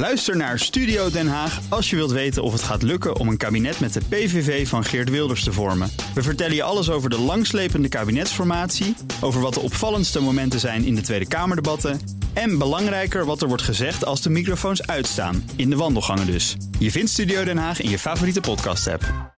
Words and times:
Luister 0.00 0.36
naar 0.36 0.58
Studio 0.58 1.10
Den 1.10 1.28
Haag 1.28 1.60
als 1.68 1.90
je 1.90 1.96
wilt 1.96 2.10
weten 2.10 2.42
of 2.42 2.52
het 2.52 2.62
gaat 2.62 2.82
lukken 2.82 3.16
om 3.16 3.28
een 3.28 3.36
kabinet 3.36 3.80
met 3.80 3.92
de 3.92 4.00
PVV 4.08 4.68
van 4.68 4.84
Geert 4.84 5.10
Wilders 5.10 5.44
te 5.44 5.52
vormen. 5.52 5.90
We 6.14 6.22
vertellen 6.22 6.54
je 6.54 6.62
alles 6.62 6.90
over 6.90 7.10
de 7.10 7.18
langslepende 7.18 7.88
kabinetsformatie, 7.88 8.96
over 9.20 9.40
wat 9.40 9.54
de 9.54 9.60
opvallendste 9.60 10.20
momenten 10.20 10.60
zijn 10.60 10.84
in 10.84 10.94
de 10.94 11.00
Tweede 11.00 11.28
Kamerdebatten 11.28 12.00
en 12.32 12.58
belangrijker 12.58 13.24
wat 13.24 13.42
er 13.42 13.48
wordt 13.48 13.62
gezegd 13.62 14.04
als 14.04 14.22
de 14.22 14.30
microfoons 14.30 14.86
uitstaan, 14.86 15.50
in 15.56 15.70
de 15.70 15.76
wandelgangen 15.76 16.26
dus. 16.26 16.56
Je 16.78 16.90
vindt 16.90 17.10
Studio 17.10 17.44
Den 17.44 17.58
Haag 17.58 17.80
in 17.80 17.90
je 17.90 17.98
favoriete 17.98 18.40
podcast-app. 18.40 19.34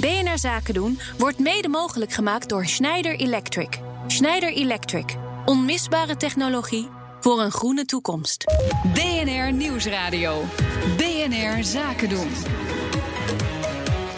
BNR 0.00 0.38
Zaken 0.38 0.74
doen 0.74 1.00
wordt 1.18 1.38
mede 1.38 1.68
mogelijk 1.68 2.12
gemaakt 2.12 2.48
door 2.48 2.66
Schneider 2.66 3.16
Electric. 3.16 3.78
Schneider 4.06 4.52
Electric. 4.52 5.16
Onmisbare 5.44 6.16
technologie 6.16 6.98
voor 7.20 7.40
een 7.40 7.52
groene 7.52 7.84
toekomst. 7.84 8.44
BNR 8.94 9.52
Nieuwsradio. 9.52 10.42
BNR 10.96 11.64
Zaken 11.64 12.08
doen. 12.08 12.28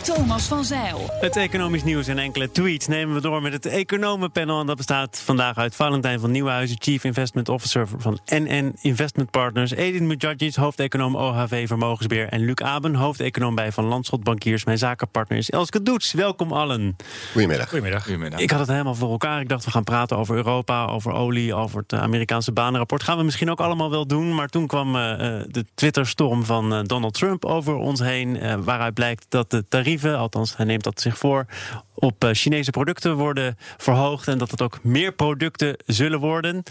Thomas 0.02 0.44
van 0.44 0.64
Zeil. 0.64 1.10
Het 1.20 1.36
economisch 1.36 1.84
nieuws 1.84 2.06
en 2.06 2.18
enkele 2.18 2.50
tweets 2.50 2.86
nemen 2.86 3.14
we 3.14 3.20
door 3.20 3.42
met 3.42 3.52
het 3.52 3.66
economenpanel. 3.66 4.60
En 4.60 4.66
dat 4.66 4.76
bestaat 4.76 5.22
vandaag 5.24 5.56
uit 5.56 5.74
Valentijn 5.74 6.20
van 6.20 6.30
Nieuwenhuizen, 6.30 6.76
Chief 6.80 7.04
Investment 7.04 7.48
Officer 7.48 7.88
van 7.96 8.18
NN 8.24 8.76
Investment 8.80 9.30
Partners. 9.30 9.70
Edin 9.70 10.06
Mujadjic, 10.06 10.54
hoofdeconoom 10.54 11.16
OHV 11.16 11.66
Vermogensbeheer. 11.66 12.28
En 12.28 12.40
Luc 12.40 12.54
Aben, 12.54 12.94
hoofdeconoom 12.94 13.54
bij 13.54 13.72
Van 13.72 13.84
Landschot 13.84 14.24
Bankiers. 14.24 14.64
Mijn 14.64 14.78
zakenpartner 14.78 15.38
is 15.38 15.50
Elske 15.50 15.82
Doets. 15.82 16.12
Welkom 16.12 16.52
allen. 16.52 16.96
Goedemiddag. 17.32 17.68
Goedemiddag. 17.68 18.02
Goedemiddag. 18.02 18.40
Ik 18.40 18.50
had 18.50 18.60
het 18.60 18.68
helemaal 18.68 18.94
voor 18.94 19.10
elkaar. 19.10 19.40
Ik 19.40 19.48
dacht, 19.48 19.64
we 19.64 19.70
gaan 19.70 19.84
praten 19.84 20.16
over 20.16 20.36
Europa, 20.36 20.86
over 20.86 21.12
olie, 21.12 21.54
over 21.54 21.78
het 21.86 21.92
Amerikaanse 21.92 22.52
banenrapport. 22.52 23.02
Gaan 23.02 23.18
we 23.18 23.24
misschien 23.24 23.50
ook 23.50 23.60
allemaal 23.60 23.90
wel 23.90 24.06
doen. 24.06 24.34
Maar 24.34 24.48
toen 24.48 24.66
kwam 24.66 24.96
uh, 24.96 25.02
de 25.46 25.64
Twitterstorm 25.74 26.44
van 26.44 26.72
uh, 26.72 26.80
Donald 26.82 27.14
Trump 27.14 27.44
over 27.44 27.74
ons 27.74 28.00
heen. 28.00 28.36
Uh, 28.36 28.54
waaruit 28.54 28.94
blijkt 28.94 29.26
dat 29.28 29.50
de 29.50 29.64
tarieven 29.68 29.90
althans 30.00 30.56
hij 30.56 30.66
neemt 30.66 30.84
dat 30.84 31.00
zich 31.00 31.18
voor, 31.18 31.46
op 31.94 32.28
Chinese 32.32 32.70
producten 32.70 33.16
worden 33.16 33.58
verhoogd 33.76 34.28
en 34.28 34.38
dat 34.38 34.50
het 34.50 34.62
ook 34.62 34.78
meer 34.82 35.12
producten 35.12 35.76
zullen 35.86 36.20
worden. 36.20 36.62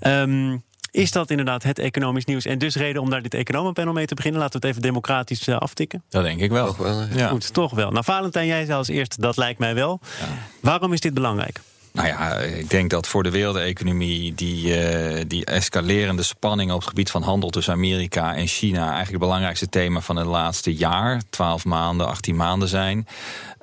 Um, 0.00 0.62
is 0.90 1.12
dat 1.12 1.30
inderdaad 1.30 1.62
het 1.62 1.78
economisch 1.78 2.24
nieuws 2.24 2.44
en 2.44 2.58
dus 2.58 2.76
reden 2.76 3.02
om 3.02 3.10
daar 3.10 3.22
dit 3.22 3.34
economenpanel 3.34 3.92
mee 3.92 4.06
te 4.06 4.14
beginnen? 4.14 4.40
Laten 4.40 4.60
we 4.60 4.66
het 4.66 4.76
even 4.76 4.88
democratisch 4.88 5.48
uh, 5.48 5.56
aftikken. 5.56 6.02
Dat 6.08 6.22
denk 6.22 6.40
ik 6.40 6.50
wel. 6.50 6.66
Toch 6.66 6.76
wel 6.76 7.06
ja. 7.14 7.28
Goed, 7.28 7.54
toch 7.54 7.72
wel. 7.72 7.90
Nou, 7.90 8.04
Valentijn, 8.04 8.46
jij 8.46 8.64
zei 8.64 8.78
als 8.78 8.88
eerste, 8.88 9.20
dat 9.20 9.36
lijkt 9.36 9.58
mij 9.58 9.74
wel. 9.74 10.00
Ja. 10.20 10.26
Waarom 10.60 10.92
is 10.92 11.00
dit 11.00 11.14
belangrijk? 11.14 11.60
Nou 11.92 12.08
ja, 12.08 12.34
ik 12.36 12.70
denk 12.70 12.90
dat 12.90 13.06
voor 13.06 13.22
de 13.22 13.30
wereldeconomie 13.30 14.34
die, 14.34 14.66
uh, 14.66 15.20
die 15.26 15.44
escalerende 15.44 16.22
spanning 16.22 16.70
op 16.70 16.78
het 16.78 16.88
gebied 16.88 17.10
van 17.10 17.22
handel 17.22 17.50
tussen 17.50 17.72
Amerika 17.72 18.34
en 18.34 18.46
China 18.46 18.80
eigenlijk 18.80 19.10
het 19.10 19.18
belangrijkste 19.18 19.68
thema 19.68 20.00
van 20.00 20.16
het 20.16 20.26
laatste 20.26 20.74
jaar, 20.74 21.22
12 21.30 21.64
maanden, 21.64 22.06
18 22.06 22.36
maanden 22.36 22.68
zijn. 22.68 23.06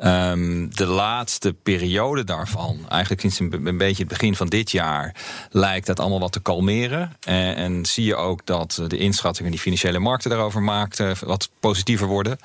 Um, 0.03 0.75
de 0.75 0.85
laatste 0.85 1.53
periode 1.63 2.23
daarvan, 2.23 2.85
eigenlijk 2.89 3.21
sinds 3.21 3.39
een, 3.39 3.77
beetje 3.77 4.03
het 4.03 4.07
begin 4.07 4.35
van 4.35 4.47
dit 4.47 4.71
jaar, 4.71 5.15
lijkt 5.51 5.87
dat 5.87 5.99
allemaal 5.99 6.19
wat 6.19 6.31
te 6.31 6.39
kalmeren. 6.39 7.15
En, 7.19 7.55
en 7.55 7.85
zie 7.85 8.05
je 8.05 8.15
ook 8.15 8.45
dat 8.45 8.81
de 8.87 8.97
inschattingen 8.97 9.51
die 9.51 9.59
financiële 9.59 9.99
markten 9.99 10.29
daarover 10.29 10.61
maakten 10.61 11.15
wat 11.25 11.49
positiever 11.59 12.07
worden. 12.07 12.39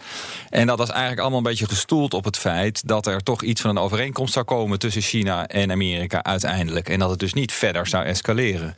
En 0.50 0.66
dat 0.66 0.80
is 0.80 0.88
eigenlijk 0.88 1.20
allemaal 1.20 1.38
een 1.38 1.44
beetje 1.44 1.68
gestoeld 1.68 2.14
op 2.14 2.24
het 2.24 2.36
feit 2.36 2.88
dat 2.88 3.06
er 3.06 3.22
toch 3.22 3.42
iets 3.42 3.60
van 3.60 3.70
een 3.70 3.78
overeenkomst 3.78 4.32
zou 4.32 4.44
komen 4.44 4.78
tussen 4.78 5.02
China 5.02 5.46
en 5.46 5.70
Amerika 5.72 6.22
uiteindelijk. 6.22 6.88
En 6.88 6.98
dat 6.98 7.10
het 7.10 7.18
dus 7.18 7.32
niet 7.32 7.52
verder 7.52 7.86
zou 7.86 8.04
escaleren. 8.04 8.74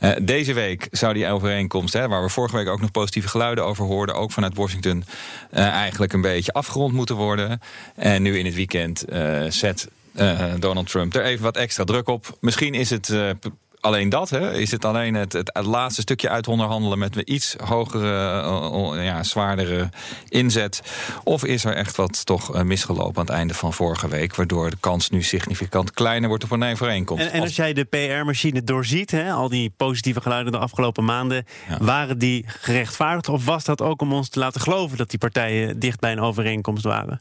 Uh, 0.00 0.10
deze 0.22 0.52
week 0.52 0.88
zou 0.90 1.14
die 1.14 1.28
overeenkomst, 1.28 1.92
hè, 1.92 2.08
waar 2.08 2.22
we 2.22 2.28
vorige 2.28 2.56
week 2.56 2.68
ook 2.68 2.80
nog 2.80 2.90
positieve 2.90 3.28
geluiden 3.28 3.64
over 3.64 3.84
hoorden, 3.84 4.14
ook 4.14 4.32
vanuit 4.32 4.56
Washington, 4.56 5.04
uh, 5.52 5.66
eigenlijk 5.68 6.12
een 6.12 6.20
beetje 6.20 6.52
afgerond 6.52 6.92
moeten 6.92 7.16
worden. 7.16 7.60
En 7.94 8.22
nu 8.22 8.38
in 8.38 8.44
het 8.44 8.54
weekend 8.54 9.04
uh, 9.12 9.44
zet 9.48 9.88
Donald 10.58 10.90
Trump 10.90 11.14
er 11.14 11.24
even 11.24 11.44
wat 11.44 11.56
extra 11.56 11.84
druk 11.84 12.08
op. 12.08 12.36
Misschien 12.40 12.74
is 12.74 12.90
het 12.90 13.12
alleen 13.88 14.08
dat? 14.08 14.30
Hè? 14.30 14.54
Is 14.54 14.70
het 14.70 14.84
alleen 14.84 15.14
het, 15.14 15.32
het, 15.32 15.50
het 15.52 15.66
laatste 15.66 16.00
stukje 16.00 16.28
uitonderhandelen 16.28 16.98
met 16.98 17.16
een 17.16 17.32
iets 17.32 17.56
hogere, 17.64 18.42
uh, 18.96 19.04
ja, 19.04 19.22
zwaardere 19.22 19.88
inzet? 20.28 20.82
Of 21.24 21.44
is 21.44 21.64
er 21.64 21.74
echt 21.74 21.96
wat 21.96 22.26
toch 22.26 22.54
uh, 22.54 22.62
misgelopen 22.62 23.20
aan 23.20 23.26
het 23.26 23.34
einde 23.34 23.54
van 23.54 23.72
vorige 23.72 24.08
week, 24.08 24.34
waardoor 24.34 24.70
de 24.70 24.76
kans 24.80 25.10
nu 25.10 25.22
significant 25.22 25.90
kleiner 25.90 26.28
wordt 26.28 26.44
op 26.44 26.50
een 26.50 26.62
overeenkomst? 26.62 27.24
En, 27.24 27.32
en 27.32 27.40
als 27.40 27.56
jij 27.56 27.72
de 27.72 27.84
PR-machine 27.84 28.64
doorziet, 28.64 29.10
hè, 29.10 29.32
al 29.32 29.48
die 29.48 29.72
positieve 29.76 30.20
geluiden 30.20 30.52
de 30.52 30.58
afgelopen 30.58 31.04
maanden, 31.04 31.44
ja. 31.68 31.78
waren 31.84 32.18
die 32.18 32.44
gerechtvaardigd? 32.46 33.28
Of 33.28 33.44
was 33.44 33.64
dat 33.64 33.82
ook 33.82 34.00
om 34.00 34.12
ons 34.12 34.28
te 34.28 34.38
laten 34.38 34.60
geloven 34.60 34.96
dat 34.96 35.10
die 35.10 35.18
partijen 35.18 35.78
dicht 35.78 36.00
bij 36.00 36.12
een 36.12 36.20
overeenkomst 36.20 36.84
waren? 36.84 37.20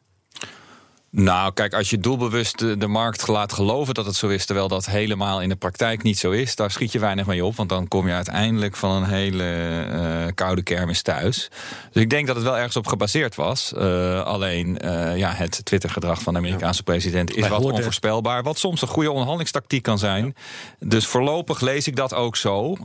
Nou, 1.10 1.54
kijk, 1.54 1.74
als 1.74 1.90
je 1.90 1.98
doelbewust 1.98 2.60
de, 2.60 2.78
de, 2.78 2.88
markt 2.88 3.28
laat 3.28 3.54
geloven 3.54 3.94
dat 3.94 4.06
het 4.06 4.16
zo 4.16 4.28
is, 4.28 4.46
terwijl 4.46 4.68
dat 4.68 4.86
helemaal 4.86 5.42
in 5.42 5.50
de 5.50 5.56
praktijk 5.56 6.04
niet 6.04 6.18
zo 6.18 6.32
is, 6.32 6.56
daar 6.56 6.72
schiet 6.72 6.92
je 6.92 7.00
weinig 7.00 7.26
mee 7.26 7.46
op, 7.46 7.56
want 7.56 7.70
dan 7.70 7.88
kom 7.88 8.08
je 8.08 8.14
uiteindelijk 8.14 8.76
van 8.76 8.92
een 8.92 9.10
hele 9.10 9.44
uh, 9.92 10.26
koude 10.36 10.64
kermis 10.64 11.02
thuis. 11.02 11.50
Dus 11.92 12.04
ik 12.04 12.10
denk 12.10 12.28
dat 12.28 12.36
het 12.36 12.46
wel 12.46 12.58
ergens 12.58 12.76
op 12.76 12.88
gebaseerd 12.88 13.36
was. 13.36 13.74
Uh, 13.78 14.24
alleen 14.24 14.80
uh, 14.86 15.18
ja, 15.18 15.32
het 15.32 15.66
Twittergedrag 15.66 16.22
van 16.22 16.34
de 16.34 16.40
Amerikaanse 16.40 16.82
ja. 16.86 16.92
president 16.92 17.30
is 17.30 17.42
Wij 17.42 17.50
wat 17.50 17.60
hoorden... 17.60 17.78
onvoorspelbaar, 17.78 18.44
wat 18.44 18.58
soms 18.58 18.82
een 18.82 18.88
goede 18.88 19.10
onderhandelingstactiek 19.10 19.84
kan 19.84 20.00
zijn. 20.00 20.26
Ja. 20.26 20.88
Dus 20.88 21.06
voorlopig 21.06 21.60
lees 21.60 21.88
ik 21.88 21.96
dat 21.96 22.14
ook 22.14 22.36
zo. 22.36 22.76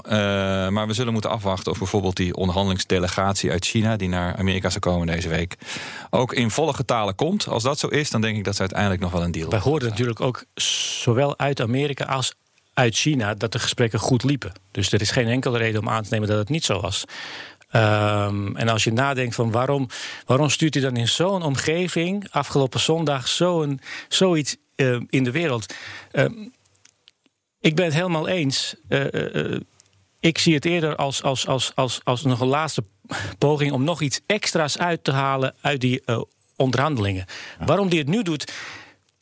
maar 0.70 0.86
we 0.86 0.92
zullen 0.92 1.12
moeten 1.12 1.30
afwachten 1.30 1.72
of 1.72 1.78
bijvoorbeeld 1.78 2.16
die 2.16 2.34
onderhandelingsdelegatie 2.34 3.50
uit 3.50 3.64
China, 3.64 3.96
die 3.96 4.08
naar 4.08 4.36
Amerika 4.36 4.68
zou 4.68 4.80
komen 4.80 5.06
deze 5.06 5.28
week, 5.28 5.56
ook 6.10 6.32
in 6.32 6.50
volle 6.50 6.72
getalen 6.74 7.14
komt. 7.14 7.48
Als 7.48 7.62
dat 7.62 7.78
zo 7.78 7.86
is, 7.86 8.10
dan 8.12 8.20
denk 8.20 8.36
ik 8.36 8.44
dat 8.44 8.54
ze 8.54 8.60
uiteindelijk 8.60 9.00
nog 9.00 9.12
wel 9.12 9.22
een 9.22 9.32
deal 9.32 9.50
Wij 9.50 9.58
hoorden 9.58 9.88
natuurlijk 9.88 10.20
ook 10.20 10.44
zowel 10.54 11.38
uit 11.38 11.60
Amerika 11.60 12.04
als 12.04 12.34
uit 12.74 12.96
China 12.96 13.34
dat 13.34 13.52
de 13.52 13.58
gesprekken 13.58 13.98
goed 13.98 14.24
liepen. 14.24 14.52
Dus 14.70 14.92
er 14.92 15.00
is 15.00 15.10
geen 15.10 15.28
enkele 15.28 15.58
reden 15.58 15.80
om 15.80 15.88
aan 15.88 16.02
te 16.02 16.08
nemen 16.10 16.28
dat 16.28 16.38
het 16.38 16.48
niet 16.48 16.64
zo 16.64 16.80
was. 16.80 17.04
Um, 17.74 18.56
en 18.56 18.68
als 18.68 18.84
je 18.84 18.92
nadenkt 18.92 19.34
van 19.34 19.50
waarom, 19.50 19.88
waarom 20.26 20.48
stuurt 20.48 20.74
hij 20.74 20.82
dan 20.82 20.96
in 20.96 21.08
zo'n 21.08 21.42
omgeving 21.42 22.26
afgelopen 22.30 22.80
zondag 22.80 23.28
zo'n, 23.28 23.80
zoiets 24.08 24.56
uh, 24.76 25.00
in 25.08 25.24
de 25.24 25.30
wereld? 25.30 25.74
Uh, 26.12 26.24
ik 27.60 27.74
ben 27.74 27.84
het 27.84 27.94
helemaal 27.94 28.28
eens. 28.28 28.74
Uh, 28.88 29.60
ik 30.20 30.38
zie 30.38 30.54
het 30.54 30.64
eerder 30.64 30.96
als, 30.96 31.22
als, 31.22 31.46
als, 31.46 31.72
als, 31.74 32.00
als 32.04 32.22
nog 32.22 32.40
een 32.40 32.46
laatste 32.46 32.84
poging 33.38 33.72
om 33.72 33.84
nog 33.84 34.00
iets 34.00 34.20
extra's 34.26 34.78
uit 34.78 35.04
te 35.04 35.12
halen 35.12 35.54
uit 35.60 35.80
die 35.80 36.02
onderhandelingen. 36.56 37.24
Ja. 37.58 37.64
Waarom 37.64 37.88
die 37.88 37.98
het 37.98 38.08
nu 38.08 38.22
doet. 38.22 38.52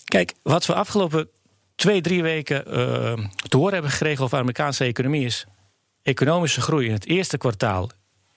Kijk, 0.05 0.33
wat 0.43 0.67
we 0.67 0.75
afgelopen 0.75 1.29
twee, 1.75 2.01
drie 2.01 2.23
weken 2.23 2.65
uh, 2.67 2.73
te 3.49 3.57
horen 3.57 3.73
hebben 3.73 3.91
gekregen 3.91 4.25
over 4.25 4.37
de 4.37 4.43
Amerikaanse 4.43 4.85
economie 4.85 5.25
is. 5.25 5.45
Economische 6.03 6.61
groei 6.61 6.87
in 6.87 6.93
het 6.93 7.07
eerste 7.07 7.39
kwartaal 7.39 7.91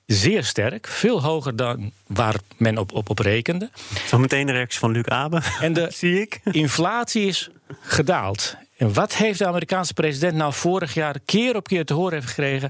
zeer 0.05 0.43
sterk. 0.43 0.87
Veel 0.87 1.21
hoger 1.21 1.55
dan 1.55 1.91
waar 2.07 2.35
men 2.57 2.77
op, 2.77 2.91
op, 2.91 3.09
op 3.09 3.19
rekende. 3.19 3.69
Zo 4.07 4.17
meteen 4.17 4.45
de 4.45 4.51
reactie 4.51 4.79
van 4.79 4.91
Luc 4.91 5.05
Abe. 5.05 5.41
En 5.61 5.73
de 5.73 5.87
zie 5.99 6.21
ik. 6.21 6.39
inflatie 6.43 7.25
is 7.25 7.49
gedaald. 7.81 8.55
En 8.77 8.93
wat 8.93 9.15
heeft 9.15 9.39
de 9.39 9.47
Amerikaanse 9.47 9.93
president 9.93 10.35
nou 10.35 10.53
vorig 10.53 10.93
jaar 10.93 11.19
keer 11.25 11.55
op 11.55 11.67
keer 11.67 11.85
te 11.85 11.93
horen 11.93 12.13
heeft 12.13 12.27
gekregen? 12.27 12.69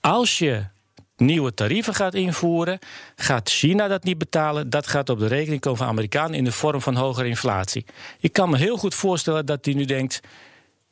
Als 0.00 0.38
je 0.38 0.64
nieuwe 1.16 1.54
tarieven 1.54 1.94
gaat 1.94 2.14
invoeren, 2.14 2.78
gaat 3.16 3.50
China 3.50 3.88
dat 3.88 4.04
niet 4.04 4.18
betalen. 4.18 4.70
Dat 4.70 4.86
gaat 4.86 5.08
op 5.08 5.18
de 5.18 5.26
rekening 5.26 5.60
komen 5.60 5.78
van 5.78 5.88
Amerikanen 5.88 6.34
in 6.34 6.44
de 6.44 6.52
vorm 6.52 6.80
van 6.80 6.96
hogere 6.96 7.28
inflatie. 7.28 7.84
Ik 8.20 8.32
kan 8.32 8.50
me 8.50 8.56
heel 8.56 8.76
goed 8.76 8.94
voorstellen 8.94 9.46
dat 9.46 9.64
hij 9.64 9.74
nu 9.74 9.84
denkt. 9.84 10.20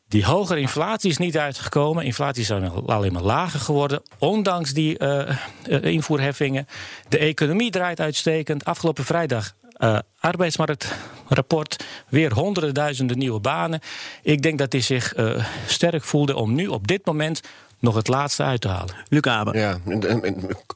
Die 0.08 0.24
hogere 0.24 0.60
inflatie 0.60 1.10
is 1.10 1.18
niet 1.18 1.38
uitgekomen. 1.38 2.04
Inflatie 2.04 2.42
is 2.42 2.50
alleen 2.86 3.12
maar 3.12 3.22
lager 3.22 3.60
geworden, 3.60 4.02
ondanks 4.18 4.72
die 4.72 4.98
uh, 4.98 5.28
invoerheffingen. 5.82 6.66
De 7.08 7.18
economie 7.18 7.70
draait 7.70 8.00
uitstekend. 8.00 8.64
Afgelopen 8.64 9.04
vrijdag 9.04 9.54
uh, 9.78 9.98
arbeidsmarktrapport. 10.18 11.84
Weer 12.08 12.32
honderden 12.32 12.74
duizenden 12.74 13.18
nieuwe 13.18 13.40
banen. 13.40 13.80
Ik 14.22 14.42
denk 14.42 14.58
dat 14.58 14.72
hij 14.72 14.80
zich 14.80 15.14
sterk 15.66 16.04
voelde 16.04 16.36
om 16.36 16.54
nu 16.54 16.66
op 16.66 16.86
dit 16.86 17.06
moment 17.06 17.40
nog 17.82 17.94
het 17.94 18.08
laatste 18.08 18.42
uit 18.42 18.60
te 18.60 18.68
halen. 18.68 18.94
Luc 19.08 19.22
Abe. 19.22 19.58
Ja, 19.58 19.78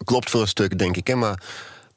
klopt 0.04 0.30
voor 0.30 0.40
een 0.40 0.48
stuk, 0.48 0.78
denk 0.78 0.96
ik. 0.96 1.06
Hè, 1.06 1.14
maar 1.14 1.42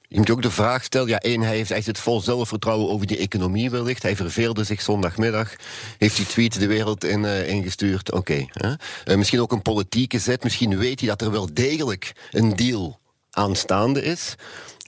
je 0.07 0.17
moet 0.17 0.29
ook 0.29 0.41
de 0.41 0.51
vraag 0.51 0.83
stellen. 0.83 1.07
Ja, 1.07 1.19
één, 1.19 1.41
hij 1.41 1.55
heeft 1.55 1.71
echt 1.71 1.85
het 1.85 1.99
vol 1.99 2.21
zelfvertrouwen 2.21 2.89
over 2.89 3.07
die 3.07 3.17
economie 3.17 3.69
wellicht. 3.69 4.03
Hij 4.03 4.15
verveelde 4.15 4.63
zich 4.63 4.81
zondagmiddag. 4.81 5.53
Heeft 5.97 6.15
die 6.15 6.25
tweet 6.25 6.59
de 6.59 6.67
wereld 6.67 7.03
in, 7.03 7.23
uh, 7.23 7.49
ingestuurd. 7.49 8.11
Oké. 8.11 8.47
Okay, 8.57 8.77
uh, 9.05 9.17
misschien 9.17 9.41
ook 9.41 9.51
een 9.51 9.61
politieke 9.61 10.19
zet. 10.19 10.43
Misschien 10.43 10.77
weet 10.77 10.99
hij 10.99 11.09
dat 11.09 11.21
er 11.21 11.31
wel 11.31 11.53
degelijk 11.53 12.13
een 12.31 12.55
deal 12.55 12.98
aanstaande 13.31 14.03
is 14.03 14.35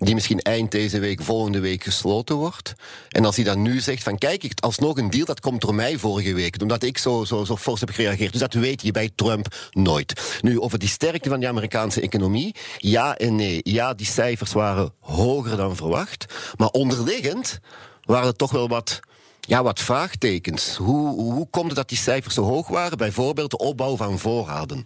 die 0.05 0.13
misschien 0.13 0.39
eind 0.39 0.71
deze 0.71 0.99
week, 0.99 1.21
volgende 1.21 1.59
week 1.59 1.83
gesloten 1.83 2.35
wordt. 2.35 2.73
En 3.09 3.25
als 3.25 3.35
hij 3.35 3.45
dan 3.45 3.61
nu 3.61 3.79
zegt 3.79 4.03
van 4.03 4.17
kijk, 4.17 4.43
ik 4.43 4.59
alsnog 4.59 4.97
een 4.97 5.09
deal, 5.09 5.25
dat 5.25 5.39
komt 5.39 5.61
door 5.61 5.75
mij 5.75 5.97
vorige 5.97 6.33
week, 6.33 6.61
omdat 6.61 6.83
ik 6.83 6.97
zo, 6.97 7.23
zo, 7.23 7.45
zo 7.45 7.57
fors 7.57 7.79
heb 7.79 7.89
gereageerd. 7.89 8.31
Dus 8.31 8.41
dat 8.41 8.53
weet 8.53 8.81
je 8.81 8.91
bij 8.91 9.11
Trump 9.15 9.55
nooit. 9.71 10.39
Nu, 10.41 10.59
over 10.59 10.79
die 10.79 10.89
sterkte 10.89 11.29
van 11.29 11.39
de 11.39 11.47
Amerikaanse 11.47 12.01
economie, 12.01 12.55
ja 12.77 13.17
en 13.17 13.35
nee. 13.35 13.59
Ja, 13.63 13.93
die 13.93 14.05
cijfers 14.05 14.53
waren 14.53 14.93
hoger 14.99 15.57
dan 15.57 15.75
verwacht, 15.75 16.25
maar 16.57 16.69
onderliggend 16.69 17.59
waren 18.03 18.27
er 18.27 18.35
toch 18.35 18.51
wel 18.51 18.67
wat 18.67 18.99
ja, 19.39 19.63
wat 19.63 19.79
vraagtekens. 19.79 20.75
Hoe, 20.75 21.21
hoe 21.21 21.47
komt 21.49 21.67
het 21.67 21.75
dat 21.75 21.89
die 21.89 21.97
cijfers 21.97 22.35
zo 22.35 22.43
hoog 22.43 22.67
waren? 22.67 22.97
Bijvoorbeeld 22.97 23.51
de 23.51 23.57
opbouw 23.57 23.95
van 23.95 24.19
voorraden. 24.19 24.85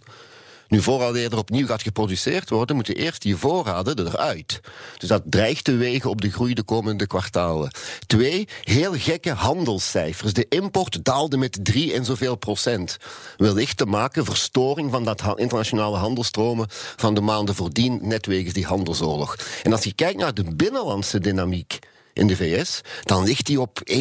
Nu, 0.68 0.82
vooraleer 0.82 1.32
er 1.32 1.38
opnieuw 1.38 1.66
gaat 1.66 1.82
geproduceerd 1.82 2.50
worden, 2.50 2.76
moeten 2.76 2.94
eerst 2.94 3.22
die 3.22 3.36
voorraden 3.36 4.06
eruit. 4.06 4.60
Dus 4.98 5.08
dat 5.08 5.22
dreigt 5.24 5.64
te 5.64 5.76
wegen 5.76 6.10
op 6.10 6.20
de 6.20 6.30
groei 6.30 6.54
de 6.54 6.62
komende 6.62 7.06
kwartalen. 7.06 7.70
Twee, 8.06 8.48
heel 8.62 8.92
gekke 8.92 9.32
handelscijfers. 9.32 10.32
De 10.32 10.46
import 10.48 11.04
daalde 11.04 11.36
met 11.36 11.58
3 11.62 11.92
en 11.92 12.04
zoveel 12.04 12.36
procent. 12.36 12.96
Wellicht 13.36 13.76
te 13.76 13.86
maken 13.86 14.24
verstoring 14.24 14.90
van 14.90 15.04
dat 15.04 15.22
internationale 15.34 15.96
handelstromen 15.96 16.66
van 16.96 17.14
de 17.14 17.20
maanden 17.20 17.54
voordien, 17.54 17.98
net 18.02 18.26
wegens 18.26 18.54
die 18.54 18.66
handelsoorlog. 18.66 19.36
En 19.62 19.72
als 19.72 19.84
je 19.84 19.94
kijkt 19.94 20.18
naar 20.18 20.34
de 20.34 20.54
binnenlandse 20.54 21.20
dynamiek 21.20 21.78
in 22.16 22.26
de 22.26 22.36
VS, 22.36 22.80
dan 23.02 23.24
ligt 23.24 23.46
die 23.46 23.60
op 23.60 23.80
1,2, 23.84 23.98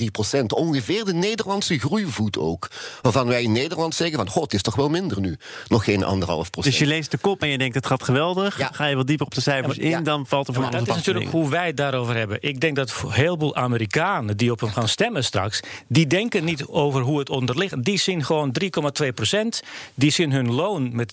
1,3 0.00 0.04
procent. 0.12 0.52
Ongeveer 0.52 1.04
de 1.04 1.14
Nederlandse 1.14 1.78
groeivoet 1.78 2.38
ook. 2.38 2.68
Waarvan 3.02 3.26
wij 3.26 3.42
in 3.42 3.52
Nederland 3.52 3.94
zeggen 3.94 4.16
van, 4.16 4.28
god, 4.28 4.42
het 4.42 4.54
is 4.54 4.62
toch 4.62 4.74
wel 4.74 4.88
minder 4.88 5.20
nu. 5.20 5.36
Nog 5.68 5.84
geen 5.84 6.04
anderhalf 6.04 6.50
procent. 6.50 6.74
Dus 6.74 6.88
je 6.88 6.94
leest 6.94 7.10
de 7.10 7.18
kop 7.18 7.42
en 7.42 7.48
je 7.48 7.58
denkt, 7.58 7.74
het 7.74 7.86
gaat 7.86 8.02
geweldig. 8.02 8.58
Ja. 8.58 8.70
Ga 8.72 8.86
je 8.86 8.96
wat 8.96 9.06
dieper 9.06 9.26
op 9.26 9.34
de 9.34 9.40
cijfers 9.40 9.76
Ja, 9.76 9.82
in, 9.82 9.88
ja. 9.88 10.00
dan 10.00 10.26
valt 10.26 10.48
er 10.48 10.52
van 10.52 10.62
Maar 10.62 10.72
alles 10.72 10.86
dat 10.86 10.96
is 10.96 11.04
natuurlijk 11.04 11.32
hoe 11.32 11.48
wij 11.48 11.66
het 11.66 11.76
daarover 11.76 12.16
hebben. 12.16 12.38
Ik 12.40 12.60
denk 12.60 12.76
dat 12.76 12.90
voor 12.90 13.08
een 13.08 13.16
heleboel 13.16 13.56
Amerikanen 13.56 14.36
die 14.36 14.50
op 14.50 14.60
hem 14.60 14.70
gaan 14.70 14.88
stemmen 14.88 15.24
straks, 15.24 15.60
die 15.86 16.06
denken 16.06 16.44
niet 16.44 16.66
over 16.66 17.00
hoe 17.00 17.18
het 17.18 17.30
onderligt. 17.30 17.84
Die 17.84 17.98
zien 17.98 18.24
gewoon 18.24 18.56
3,2 19.02 19.08
procent. 19.14 19.62
Die 19.94 20.10
zien 20.10 20.32
hun 20.32 20.52
loon 20.52 20.96
met 20.96 21.12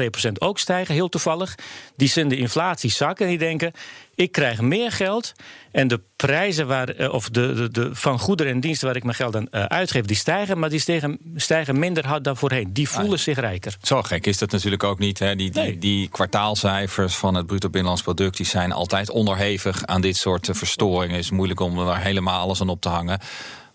3,2 0.00 0.10
procent 0.10 0.40
ook 0.40 0.58
stijgen, 0.58 0.94
heel 0.94 1.08
toevallig. 1.08 1.54
Die 1.96 2.08
zien 2.08 2.28
de 2.28 2.36
inflatie 2.36 2.90
zakken 2.90 3.24
en 3.24 3.30
die 3.30 3.40
denken. 3.40 3.72
Ik 4.14 4.32
krijg 4.32 4.60
meer 4.60 4.92
geld 4.92 5.32
en 5.72 5.88
de 5.88 6.00
prijzen 6.16 6.66
waar, 6.66 6.88
eh, 6.88 7.12
of 7.12 7.28
de, 7.28 7.54
de, 7.54 7.70
de, 7.70 7.94
van 7.94 8.18
goederen 8.18 8.52
en 8.52 8.60
diensten 8.60 8.86
waar 8.86 8.96
ik 8.96 9.02
mijn 9.04 9.14
geld 9.16 9.36
aan 9.36 9.48
eh, 9.50 9.64
uitgeef, 9.64 10.04
die 10.04 10.16
stijgen, 10.16 10.58
maar 10.58 10.70
die 10.70 10.78
stijgen, 10.78 11.18
stijgen 11.36 11.78
minder 11.78 12.06
hard 12.06 12.24
dan 12.24 12.36
voorheen. 12.36 12.72
Die 12.72 12.88
voelen 12.88 13.18
zich 13.18 13.38
rijker. 13.38 13.76
Zo 13.82 14.02
gek 14.02 14.26
is 14.26 14.38
dat 14.38 14.50
natuurlijk 14.50 14.84
ook 14.84 14.98
niet. 14.98 15.18
Hè. 15.18 15.36
Die, 15.36 15.50
die, 15.50 15.62
Nee. 15.62 15.78
die 15.78 16.08
kwartaalcijfers 16.08 17.14
van 17.16 17.34
het 17.34 17.46
bruto 17.46 17.68
binnenlands 17.68 18.02
product... 18.02 18.36
die 18.36 18.46
zijn 18.46 18.72
altijd 18.72 19.10
onderhevig 19.10 19.86
aan 19.86 20.00
dit 20.00 20.16
soort 20.16 20.48
eh, 20.48 20.54
verstoringen. 20.54 21.14
Het 21.14 21.24
is 21.24 21.30
moeilijk 21.30 21.60
om 21.60 21.78
er 21.78 21.96
helemaal 21.96 22.40
alles 22.40 22.60
aan 22.60 22.68
op 22.68 22.80
te 22.80 22.88
hangen. 22.88 23.20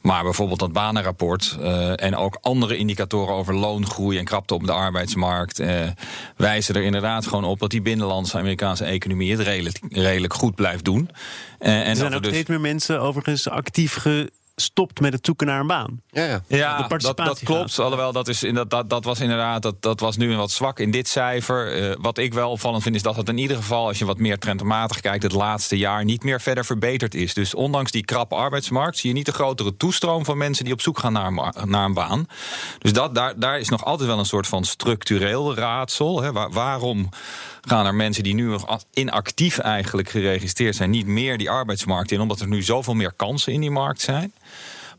Maar 0.09 0.23
bijvoorbeeld 0.23 0.59
dat 0.59 0.71
banenrapport 0.71 1.57
eh, 1.61 2.03
en 2.03 2.15
ook 2.15 2.37
andere 2.41 2.77
indicatoren 2.77 3.33
over 3.33 3.55
loongroei 3.55 4.17
en 4.17 4.25
krapte 4.25 4.53
op 4.53 4.65
de 4.65 4.71
arbeidsmarkt 4.71 5.59
eh, 5.59 5.87
wijzen 6.35 6.75
er 6.75 6.81
inderdaad 6.81 7.27
gewoon 7.27 7.43
op 7.43 7.59
dat 7.59 7.69
die 7.69 7.81
binnenlandse 7.81 8.37
Amerikaanse 8.37 8.83
economie 8.83 9.31
het 9.31 9.39
redelijk, 9.39 9.79
redelijk 9.89 10.33
goed 10.33 10.55
blijft 10.55 10.85
doen. 10.85 11.09
Eh, 11.59 11.79
en 11.79 11.85
Er 11.85 11.95
zijn 11.95 12.15
ook 12.15 12.23
dus- 12.23 12.31
steeds 12.31 12.49
meer 12.49 12.59
mensen 12.61 13.01
overigens 13.01 13.49
actief 13.49 13.97
gestopt 14.59 14.99
met 14.99 15.13
het 15.13 15.25
zoeken 15.25 15.47
naar 15.47 15.59
een 15.59 15.67
baan. 15.67 16.01
Ja, 16.09 16.23
ja. 16.25 16.41
Ja, 16.47 16.87
dat, 16.87 17.01
dat 17.17 17.39
klopt. 17.43 17.73
gaat. 17.73 17.79
Alhoewel, 17.85 18.11
dat, 18.11 18.27
is, 18.27 18.43
inderdaad- 18.43 18.69
dat, 18.69 18.89
dat 18.89 19.03
was 19.03 19.19
inderdaad, 19.19 19.61
dat, 19.61 19.81
dat 19.81 19.99
was 19.99 20.17
nu 20.17 20.35
wat 20.35 20.51
zwak 20.51 20.79
in 20.79 20.91
dit 20.91 21.07
cijfer. 21.07 21.89
Eh, 21.89 21.95
wat 21.99 22.17
ik 22.17 22.33
wel 22.33 22.51
opvallend 22.51 22.83
vind, 22.83 22.95
is 22.95 23.01
dat 23.01 23.15
het 23.15 23.29
in 23.29 23.37
ieder 23.37 23.57
geval, 23.57 23.87
als 23.87 23.99
je 23.99 24.05
wat 24.05 24.17
meer 24.17 24.37
trendmatig 24.39 24.99
kijkt, 24.99 25.23
het 25.23 25.31
laatste 25.31 25.77
jaar 25.77 26.03
niet 26.03 26.23
meer 26.23 26.41
verder 26.41 26.65
verbeterd 26.65 27.15
is. 27.15 27.33
Dus 27.33 27.53
ondanks 27.53 27.91
die 27.91 28.05
krappe 28.05 28.35
arbeidsmarkt 28.35 28.97
zie 28.97 29.09
je 29.09 29.15
niet 29.15 29.25
de 29.25 29.31
grotere 29.31 29.77
toestroom 29.77 30.25
van 30.25 30.37
mensen 30.37 30.63
die 30.63 30.73
op 30.73 30.81
zoek 30.81 30.99
gaan 30.99 31.13
naar 31.13 31.25
een, 31.27 31.69
naar 31.69 31.85
een 31.85 31.93
baan. 31.93 32.25
Dus 32.79 32.93
dat, 32.93 33.15
daar, 33.15 33.39
daar 33.39 33.59
is 33.59 33.69
nog 33.69 33.85
altijd 33.85 34.09
wel 34.09 34.19
een 34.19 34.25
soort 34.25 34.47
van 34.47 34.63
structureel 34.63 35.55
raadsel. 35.55 36.21
Hè. 36.21 36.31
Waar- 36.31 36.51
waarom 36.51 37.09
gaan 37.69 37.85
er 37.85 37.95
mensen 37.95 38.23
die 38.23 38.33
nu 38.33 38.43
nog 38.43 38.83
inactief 38.93 39.57
eigenlijk 39.57 40.09
geregistreerd 40.09 40.75
zijn, 40.75 40.89
niet 40.89 41.07
meer 41.07 41.37
die 41.37 41.49
arbeidsmarkt 41.49 42.11
in, 42.11 42.19
omdat 42.19 42.39
er 42.39 42.47
nu 42.47 42.63
zoveel 42.63 42.93
meer 42.93 43.13
kansen 43.15 43.53
in 43.53 43.61
die 43.61 43.71
markt 43.71 44.01
zijn? 44.01 44.33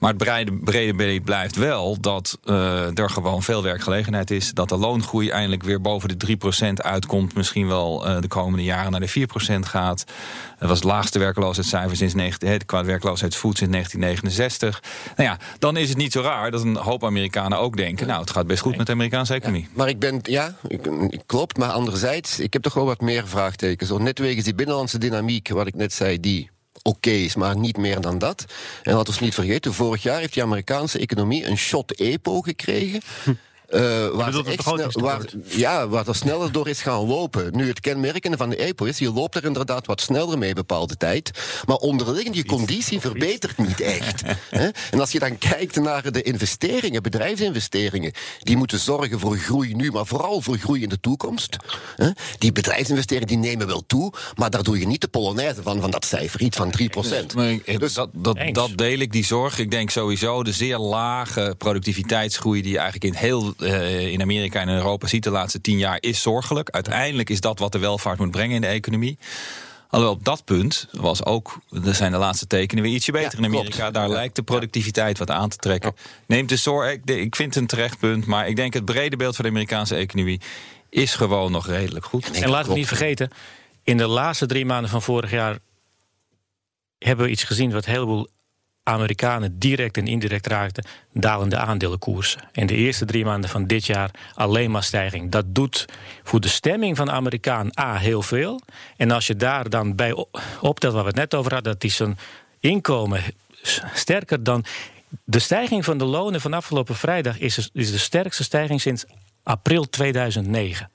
Maar 0.00 0.10
het 0.10 0.18
brede, 0.18 0.52
brede 0.52 0.94
beeld 0.94 1.24
blijft 1.24 1.56
wel 1.56 2.00
dat 2.00 2.38
eh, 2.44 2.98
er 2.98 3.10
gewoon 3.10 3.42
veel 3.42 3.62
werkgelegenheid 3.62 4.30
is. 4.30 4.52
Dat 4.52 4.68
de 4.68 4.76
loongroei 4.76 5.28
eindelijk 5.30 5.62
weer 5.62 5.80
boven 5.80 6.18
de 6.18 6.36
3% 6.70 6.72
uitkomt. 6.74 7.34
Misschien 7.34 7.66
wel 7.66 8.06
eh, 8.06 8.20
de 8.20 8.28
komende 8.28 8.64
jaren 8.64 8.90
naar 8.90 9.00
de 9.00 9.10
4% 9.10 9.58
gaat. 9.60 10.04
Dat 10.58 10.68
was 10.68 10.78
het 10.78 10.86
laagste 10.88 11.18
werkloosheidscijfer 11.18 11.96
sinds 11.96 12.14
19, 12.14 12.48
eh, 12.48 12.56
qua 12.66 12.84
werkloosheidsvoet 12.84 13.56
sinds 13.58 13.72
1969. 13.72 14.82
Nou 15.16 15.28
ja, 15.28 15.38
dan 15.58 15.76
is 15.76 15.88
het 15.88 15.98
niet 15.98 16.12
zo 16.12 16.20
raar 16.20 16.50
dat 16.50 16.62
een 16.62 16.76
hoop 16.76 17.04
Amerikanen 17.04 17.58
ook 17.58 17.76
denken... 17.76 18.06
nou, 18.06 18.20
het 18.20 18.30
gaat 18.30 18.46
best 18.46 18.62
goed 18.62 18.76
met 18.76 18.86
de 18.86 18.92
Amerikaanse 18.92 19.34
economie. 19.34 19.68
Maar 19.72 19.88
ik 19.88 19.98
ben, 19.98 20.18
ja, 20.22 20.54
ik, 20.68 20.86
ik- 20.86 21.22
klopt. 21.26 21.58
Maar 21.58 21.70
anderzijds, 21.70 22.38
ik 22.40 22.52
heb 22.52 22.62
toch 22.62 22.74
wel 22.74 22.84
wat 22.84 23.00
meer 23.00 23.28
vraagtekens. 23.28 23.90
Net 23.98 24.18
wegens 24.18 24.44
die 24.44 24.54
binnenlandse 24.54 24.98
dynamiek, 24.98 25.48
wat 25.48 25.66
ik 25.66 25.74
net 25.74 25.92
zei, 25.92 26.20
die 26.20 26.50
oké 26.82 27.10
is, 27.10 27.34
maar 27.34 27.56
niet 27.56 27.76
meer 27.76 28.00
dan 28.00 28.18
dat. 28.18 28.44
En 28.82 28.94
laten 28.94 29.14
we 29.14 29.24
niet 29.24 29.34
vergeten, 29.34 29.74
vorig 29.74 30.02
jaar 30.02 30.18
heeft 30.18 30.32
die 30.32 30.42
Amerikaanse 30.42 30.98
economie 30.98 31.46
een 31.46 31.58
shot 31.58 31.90
EPO 31.90 32.40
gekregen. 32.40 33.00
Eh, 33.70 33.80
waar, 34.08 34.26
echt 34.26 34.32
snel, 34.32 34.42
begrotingstekort? 34.56 35.02
waar, 35.32 35.42
ja, 35.56 35.88
waar 35.88 36.08
er 36.08 36.14
sneller 36.14 36.52
door 36.52 36.68
is 36.68 36.82
gaan 36.82 37.06
lopen. 37.06 37.56
Nu, 37.56 37.68
het 37.68 37.80
kenmerkende 37.80 38.36
van 38.36 38.50
de 38.50 38.56
EPO 38.56 38.84
is, 38.84 38.98
je 38.98 39.12
loopt 39.12 39.34
er 39.36 39.44
inderdaad 39.44 39.86
wat 39.86 40.00
sneller 40.00 40.38
mee 40.38 40.54
bepaalde 40.54 40.96
tijd. 40.96 41.30
Maar 41.66 41.76
onderliggend, 41.76 42.36
je 42.36 42.44
conditie 42.44 43.00
verbetert 43.00 43.58
niet 43.58 43.80
echt. 43.98 44.22
hè? 44.50 44.68
En 44.90 45.00
als 45.00 45.10
je 45.12 45.18
dan 45.18 45.38
kijkt 45.38 45.76
naar 45.76 46.12
de 46.12 46.22
investeringen, 46.22 47.02
bedrijfsinvesteringen, 47.02 48.12
die 48.42 48.56
moeten 48.56 48.78
zorgen 48.78 49.20
voor 49.20 49.36
groei 49.36 49.74
nu, 49.74 49.90
maar 49.90 50.06
vooral 50.06 50.40
voor 50.40 50.56
groei 50.56 50.82
in 50.82 50.88
de 50.88 51.00
toekomst. 51.00 51.56
hè? 51.96 52.08
Die 52.38 52.52
bedrijfsinvesteringen 52.52 53.28
die 53.28 53.36
nemen 53.50 53.66
wel 53.66 53.82
toe, 53.86 54.12
maar 54.36 54.50
daar 54.50 54.62
doe 54.62 54.78
je 54.78 54.86
niet 54.86 55.00
de 55.00 55.08
polonaise 55.08 55.62
van, 55.62 55.80
van 55.80 55.90
dat 55.90 56.04
cijfer, 56.04 56.40
iets 56.40 56.56
van 56.56 56.70
3%. 56.70 57.34
Maar 57.34 57.50
ik- 57.50 57.78
Dus- 57.80 57.94
dat, 57.94 58.08
dat, 58.12 58.38
dat 58.52 58.70
deel 58.76 58.98
ik, 58.98 59.12
die 59.12 59.24
zorg. 59.24 59.58
Ik 59.58 59.70
denk 59.70 59.90
sowieso 59.90 60.42
de 60.42 60.52
zeer 60.52 60.78
lage 60.78 61.54
productiviteitsgroei... 61.58 62.62
die 62.62 62.72
je 62.72 62.78
eigenlijk 62.78 63.14
in 63.14 63.20
heel 63.20 63.54
eh, 63.62 64.06
in 64.12 64.20
Amerika 64.22 64.60
en 64.60 64.68
in 64.68 64.74
Europa 64.76 65.06
ziet 65.06 65.24
de 65.24 65.30
laatste 65.30 65.60
tien 65.60 65.78
jaar... 65.78 65.96
is 66.00 66.22
zorgelijk. 66.22 66.70
Uiteindelijk 66.70 67.30
is 67.30 67.40
dat 67.40 67.58
wat 67.58 67.72
de 67.72 67.78
welvaart 67.78 68.18
moet 68.18 68.30
brengen 68.30 68.54
in 68.54 68.60
de 68.60 68.66
economie. 68.66 69.18
Alhoewel 69.88 70.16
op 70.16 70.24
dat 70.24 70.44
punt 70.44 70.88
was 70.92 71.24
ook, 71.24 71.58
er 71.84 71.94
zijn 71.94 72.12
de 72.12 72.18
laatste 72.18 72.46
tekenen 72.46 72.82
weer 72.84 72.92
ietsje 72.94 73.12
beter 73.12 73.30
Ja, 73.32 73.38
in 73.38 73.44
Amerika. 73.44 73.76
klopt. 73.76 73.94
Daar 73.94 74.08
Ja. 74.08 74.12
lijkt 74.14 74.36
de 74.36 74.42
productiviteit 74.42 75.18
wat 75.18 75.30
aan 75.30 75.48
te 75.48 75.56
trekken. 75.56 75.94
Neemt 76.26 76.48
de 76.48 76.56
zorg, 76.56 76.92
ik, 76.92 77.00
ik 77.10 77.36
vind 77.36 77.54
het 77.54 77.62
een 77.62 77.68
terecht 77.68 77.98
punt, 77.98 78.26
maar 78.26 78.48
ik 78.48 78.56
denk 78.56 78.72
het 78.74 78.84
brede 78.84 79.16
beeld 79.16 79.36
van 79.36 79.44
de 79.44 79.50
Amerikaanse 79.50 79.94
economie 79.94 80.40
is 80.90 81.14
gewoon 81.14 81.52
nog 81.52 81.66
redelijk 81.66 82.04
goed. 82.04 82.24
En 82.24 82.32
laten 82.32 82.48
we 82.56 82.62
klopt. 82.62 82.78
niet 82.78 82.86
vergeten, 82.88 83.30
in 83.84 83.96
de 83.96 84.06
laatste 84.06 84.46
drie 84.46 84.64
maanden 84.66 84.90
van 84.90 85.02
vorig 85.02 85.30
jaar 85.30 85.58
hebben 86.98 87.24
we 87.24 87.30
iets 87.30 87.44
gezien 87.44 87.72
wat 87.72 87.86
een 87.86 87.92
heleboel 87.92 88.28
Amerikanen 88.82 89.58
direct 89.58 89.96
en 89.96 90.06
indirect 90.06 90.46
raakte, 90.46 90.82
dalende 91.12 91.56
aandelenkoersen. 91.56 92.40
In 92.52 92.66
de 92.66 92.74
eerste 92.74 93.04
drie 93.04 93.24
maanden 93.24 93.50
van 93.50 93.66
dit 93.66 93.86
jaar 93.86 94.10
alleen 94.34 94.70
maar 94.70 94.82
stijging. 94.82 95.30
Dat 95.30 95.44
doet 95.54 95.84
voor 96.22 96.40
de 96.40 96.48
stemming 96.48 96.96
van 96.96 97.10
Amerikaan 97.10 97.70
A 97.78 97.96
heel 97.96 98.22
veel. 98.22 98.60
En 98.96 99.10
als 99.10 99.26
je 99.26 99.36
daar 99.36 99.70
dan 99.70 99.94
bij 99.94 100.26
optelt 100.60 100.92
waar 100.92 101.02
we 101.02 101.08
het 101.08 101.16
net 101.18 101.34
over 101.34 101.52
hadden, 101.52 101.72
dat 101.72 101.80
die 101.80 101.90
zijn 101.90 102.18
inkomen 102.60 103.22
sterker 103.94 104.42
dan. 104.42 104.64
De 105.24 105.38
stijging 105.38 105.84
van 105.84 105.98
de 105.98 106.04
lonen 106.04 106.40
van 106.40 106.52
afgelopen 106.52 106.94
vrijdag 106.94 107.38
is, 107.38 107.70
is 107.72 107.90
de 107.90 107.98
sterkste 107.98 108.42
stijging 108.42 108.80
sinds 108.80 109.04
april 109.42 109.88
2009. 109.88 110.90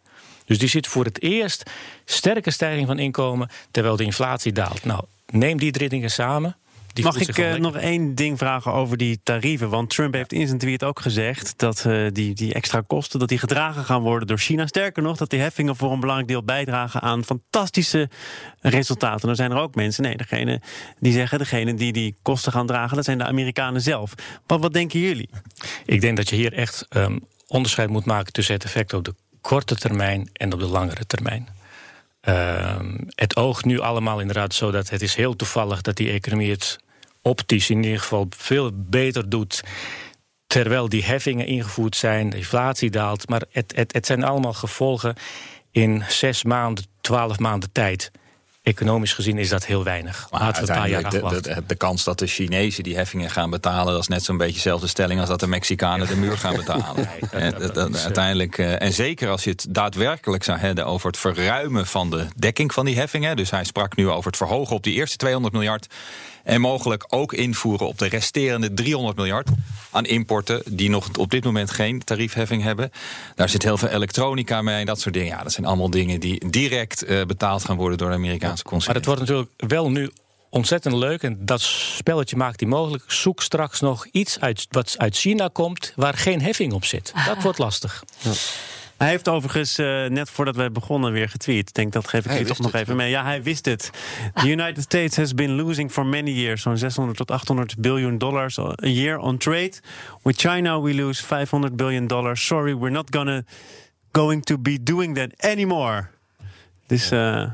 Dus 0.45 0.57
die 0.57 0.69
zit 0.69 0.87
voor 0.87 1.05
het 1.05 1.21
eerst 1.21 1.69
sterke 2.05 2.51
stijging 2.51 2.87
van 2.87 2.99
inkomen 2.99 3.49
terwijl 3.71 3.95
de 3.95 4.03
inflatie 4.03 4.51
daalt. 4.51 4.85
Nou, 4.85 5.03
neem 5.31 5.57
die 5.57 5.71
drie 5.71 5.89
dingen 5.89 6.11
samen. 6.11 6.57
Die 6.95 7.03
Mag 7.03 7.17
ik 7.17 7.37
eh, 7.37 7.53
nog 7.53 7.77
één 7.77 8.15
ding 8.15 8.37
vragen 8.37 8.73
over 8.73 8.97
die 8.97 9.19
tarieven? 9.23 9.69
Want 9.69 9.89
Trump 9.89 10.13
heeft 10.13 10.33
in 10.33 10.47
zijn 10.47 10.59
tweet 10.59 10.83
ook 10.83 10.99
gezegd 10.99 11.53
dat 11.57 11.85
eh, 11.85 12.05
die, 12.11 12.33
die 12.33 12.53
extra 12.53 12.81
kosten 12.87 13.19
dat 13.19 13.29
die 13.29 13.37
gedragen 13.37 13.83
gaan 13.83 14.01
worden 14.01 14.27
door 14.27 14.37
China. 14.37 14.67
Sterker 14.67 15.03
nog, 15.03 15.17
dat 15.17 15.29
die 15.29 15.39
heffingen 15.39 15.75
voor 15.75 15.91
een 15.91 15.99
belangrijk 15.99 16.29
deel 16.29 16.43
bijdragen 16.43 17.01
aan 17.01 17.23
fantastische 17.23 18.09
resultaten. 18.61 19.27
Dan 19.27 19.35
zijn 19.35 19.51
er 19.51 19.57
ook 19.57 19.75
mensen, 19.75 20.03
nee, 20.03 20.17
degene 20.17 20.61
die 20.99 21.11
zeggen, 21.11 21.39
degene 21.39 21.73
die 21.73 21.93
die 21.93 22.15
kosten 22.21 22.51
gaan 22.51 22.67
dragen, 22.67 22.95
dat 22.95 23.05
zijn 23.05 23.17
de 23.17 23.25
Amerikanen 23.25 23.81
zelf. 23.81 24.13
Wat, 24.45 24.61
wat 24.61 24.73
denken 24.73 24.99
jullie? 24.99 25.29
Ik 25.85 26.01
denk 26.01 26.17
dat 26.17 26.29
je 26.29 26.35
hier 26.35 26.53
echt 26.53 26.85
ehm, 26.89 27.17
onderscheid 27.47 27.89
moet 27.89 28.05
maken 28.05 28.33
tussen 28.33 28.53
het 28.53 28.63
effect 28.63 28.93
op 28.93 29.03
de 29.03 29.15
korte 29.41 29.75
termijn 29.75 30.29
en 30.33 30.53
op 30.53 30.59
de 30.59 30.67
langere 30.67 31.05
termijn. 31.05 31.47
Ehm, 32.21 32.97
het 33.15 33.35
oogt 33.35 33.65
nu 33.65 33.79
allemaal 33.79 34.19
inderdaad 34.19 34.53
zo 34.53 34.71
dat 34.71 34.89
het 34.89 35.01
is 35.01 35.15
heel 35.15 35.35
toevallig 35.35 35.81
dat 35.81 35.95
die 35.95 36.11
economie 36.11 36.51
het 36.51 36.83
optisch 37.29 37.69
in 37.69 37.83
ieder 37.83 37.99
geval 37.99 38.27
veel 38.37 38.71
beter 38.73 39.29
doet. 39.29 39.63
Terwijl 40.47 40.89
die 40.89 41.03
heffingen 41.05 41.45
ingevoerd 41.47 41.95
zijn, 41.95 42.29
de 42.29 42.37
inflatie 42.37 42.89
daalt. 42.89 43.29
Maar 43.29 43.41
het, 43.51 43.73
het, 43.75 43.93
het 43.93 44.05
zijn 44.05 44.23
allemaal 44.23 44.53
gevolgen. 44.53 45.15
in 45.71 46.03
zes 46.07 46.43
maanden, 46.43 46.85
twaalf 47.01 47.39
maanden 47.39 47.71
tijd. 47.71 48.11
Economisch 48.61 49.13
gezien 49.13 49.37
is 49.37 49.49
dat 49.49 49.65
heel 49.65 49.83
weinig. 49.83 50.27
Maar 50.31 50.41
Laten 50.41 50.63
we 50.65 50.69
een 50.71 50.77
paar 50.77 50.89
jaar 50.89 51.09
de, 51.09 51.41
de, 51.41 51.63
de 51.67 51.75
kans 51.75 52.03
dat 52.03 52.19
de 52.19 52.27
Chinezen 52.27 52.83
die 52.83 52.95
heffingen 52.95 53.29
gaan 53.29 53.49
betalen, 53.49 53.93
dat 53.93 54.01
is 54.01 54.07
net 54.07 54.23
zo'n 54.23 54.37
beetje 54.37 54.53
dezelfde 54.53 54.87
stelling 54.87 55.19
als 55.19 55.29
dat 55.29 55.39
de 55.39 55.47
Mexicanen 55.47 56.07
de 56.07 56.15
muur 56.15 56.37
gaan 56.37 56.55
betalen. 56.55 56.95
Nee, 57.09 57.19
dat- 57.19 57.31
En 57.31 57.51
dat- 57.51 57.61
dat- 57.61 57.75
dat 57.75 57.95
is, 57.95 58.03
uiteindelijk, 58.03 58.57
en 58.57 58.93
zeker 58.93 59.29
als 59.29 59.43
je 59.43 59.49
het 59.49 59.65
daadwerkelijk 59.69 60.43
zou 60.43 60.57
hebben 60.59 60.85
over 60.85 61.07
het 61.07 61.17
verruimen 61.17 61.85
van 61.87 62.09
de 62.09 62.25
dekking 62.35 62.73
van 62.73 62.85
die 62.85 62.95
heffingen. 62.97 63.35
Dus 63.35 63.51
hij 63.51 63.63
sprak 63.63 63.95
nu 63.95 64.09
over 64.09 64.25
het 64.27 64.37
verhogen 64.37 64.75
op 64.75 64.83
die 64.83 64.93
eerste 64.93 65.17
200 65.17 65.53
miljard. 65.53 65.87
En 66.45 66.61
mogelijk 66.61 67.05
ook 67.09 67.33
invoeren 67.33 67.87
op 67.87 67.97
de 67.97 68.07
resterende 68.07 68.73
300 68.73 69.17
miljard 69.17 69.49
aan 69.91 70.05
importen 70.05 70.61
die 70.69 70.89
nog 70.89 71.09
op 71.17 71.31
dit 71.31 71.43
moment 71.43 71.71
geen 71.71 72.03
tariefheffing 72.03 72.63
hebben. 72.63 72.91
Daar 73.35 73.49
zit 73.49 73.63
heel 73.63 73.77
veel 73.77 73.87
elektronica 73.89 74.61
mee 74.61 74.79
en 74.79 74.85
dat 74.85 74.99
soort 74.99 75.13
dingen. 75.13 75.29
Ja, 75.29 75.43
dat 75.43 75.51
zijn 75.51 75.65
allemaal 75.65 75.89
dingen 75.89 76.19
die 76.19 76.49
direct 76.49 77.03
eh, 77.03 77.21
betaald 77.23 77.65
gaan 77.65 77.75
worden 77.77 77.97
door 77.97 78.09
de 78.09 78.15
Amerikaanse 78.15 78.63
Maar 78.63 78.71
consument. 78.71 78.97
het 78.97 79.05
wordt 79.05 79.21
natuurlijk 79.21 79.49
wel 79.57 79.91
nu 79.91 80.11
ontzettend 80.49 80.95
leuk. 80.95 81.23
En 81.23 81.37
dat 81.45 81.61
spelletje 81.61 82.35
maakt 82.35 82.59
die 82.59 82.67
mogelijk. 82.67 83.03
Zoek 83.07 83.41
straks 83.41 83.79
nog 83.79 84.07
iets 84.11 84.39
uit, 84.39 84.67
wat 84.69 84.95
uit 84.97 85.17
China 85.17 85.49
komt 85.53 85.93
waar 85.95 86.13
geen 86.13 86.41
heffing 86.41 86.73
op 86.73 86.85
zit. 86.85 87.13
Dat 87.25 87.41
wordt 87.43 87.57
lastig. 87.57 88.03
Hij 89.05 89.13
heeft 89.13 89.29
overigens 89.29 89.77
eh, 89.77 90.05
net 90.05 90.29
voordat 90.29 90.55
we 90.55 90.71
begonnen 90.71 91.11
weer 91.11 91.29
getweet. 91.29 91.69
Ik 91.69 91.73
denk 91.73 91.93
dat 91.93 92.07
geef 92.07 92.25
ik 92.25 92.31
Hij 92.31 92.43
toch 92.43 92.59
nog 92.59 92.71
het. 92.71 92.81
even 92.81 92.95
mee. 92.95 93.09
Ja, 93.09 93.23
hij 93.23 93.43
wist 93.43 93.65
het. 93.65 93.89
The 94.33 94.49
United 94.49 94.83
States 94.83 95.17
has 95.17 95.33
been 95.33 95.51
losing 95.51 95.91
for 95.91 96.05
many 96.05 96.29
years 96.29 96.61
zo'n 96.61 96.77
600 96.77 97.17
tot 97.17 97.31
800 97.31 97.77
biljoen 97.77 98.17
dollars 98.17 98.59
a 98.59 98.75
year 98.79 99.17
on 99.17 99.37
trade. 99.37 99.71
With 100.23 100.39
China 100.39 100.81
we 100.81 100.93
lose 100.93 101.23
500 101.23 101.75
billion 101.75 102.07
dollars. 102.07 102.45
Sorry, 102.45 102.77
we're 102.77 102.91
not 102.91 103.15
gonna 103.15 103.43
going 104.11 104.43
to 104.43 104.57
be 104.57 104.83
doing 104.83 105.15
that 105.15 105.51
anymore. 105.51 106.07
Dus 106.87 107.11
uh, 107.11 107.49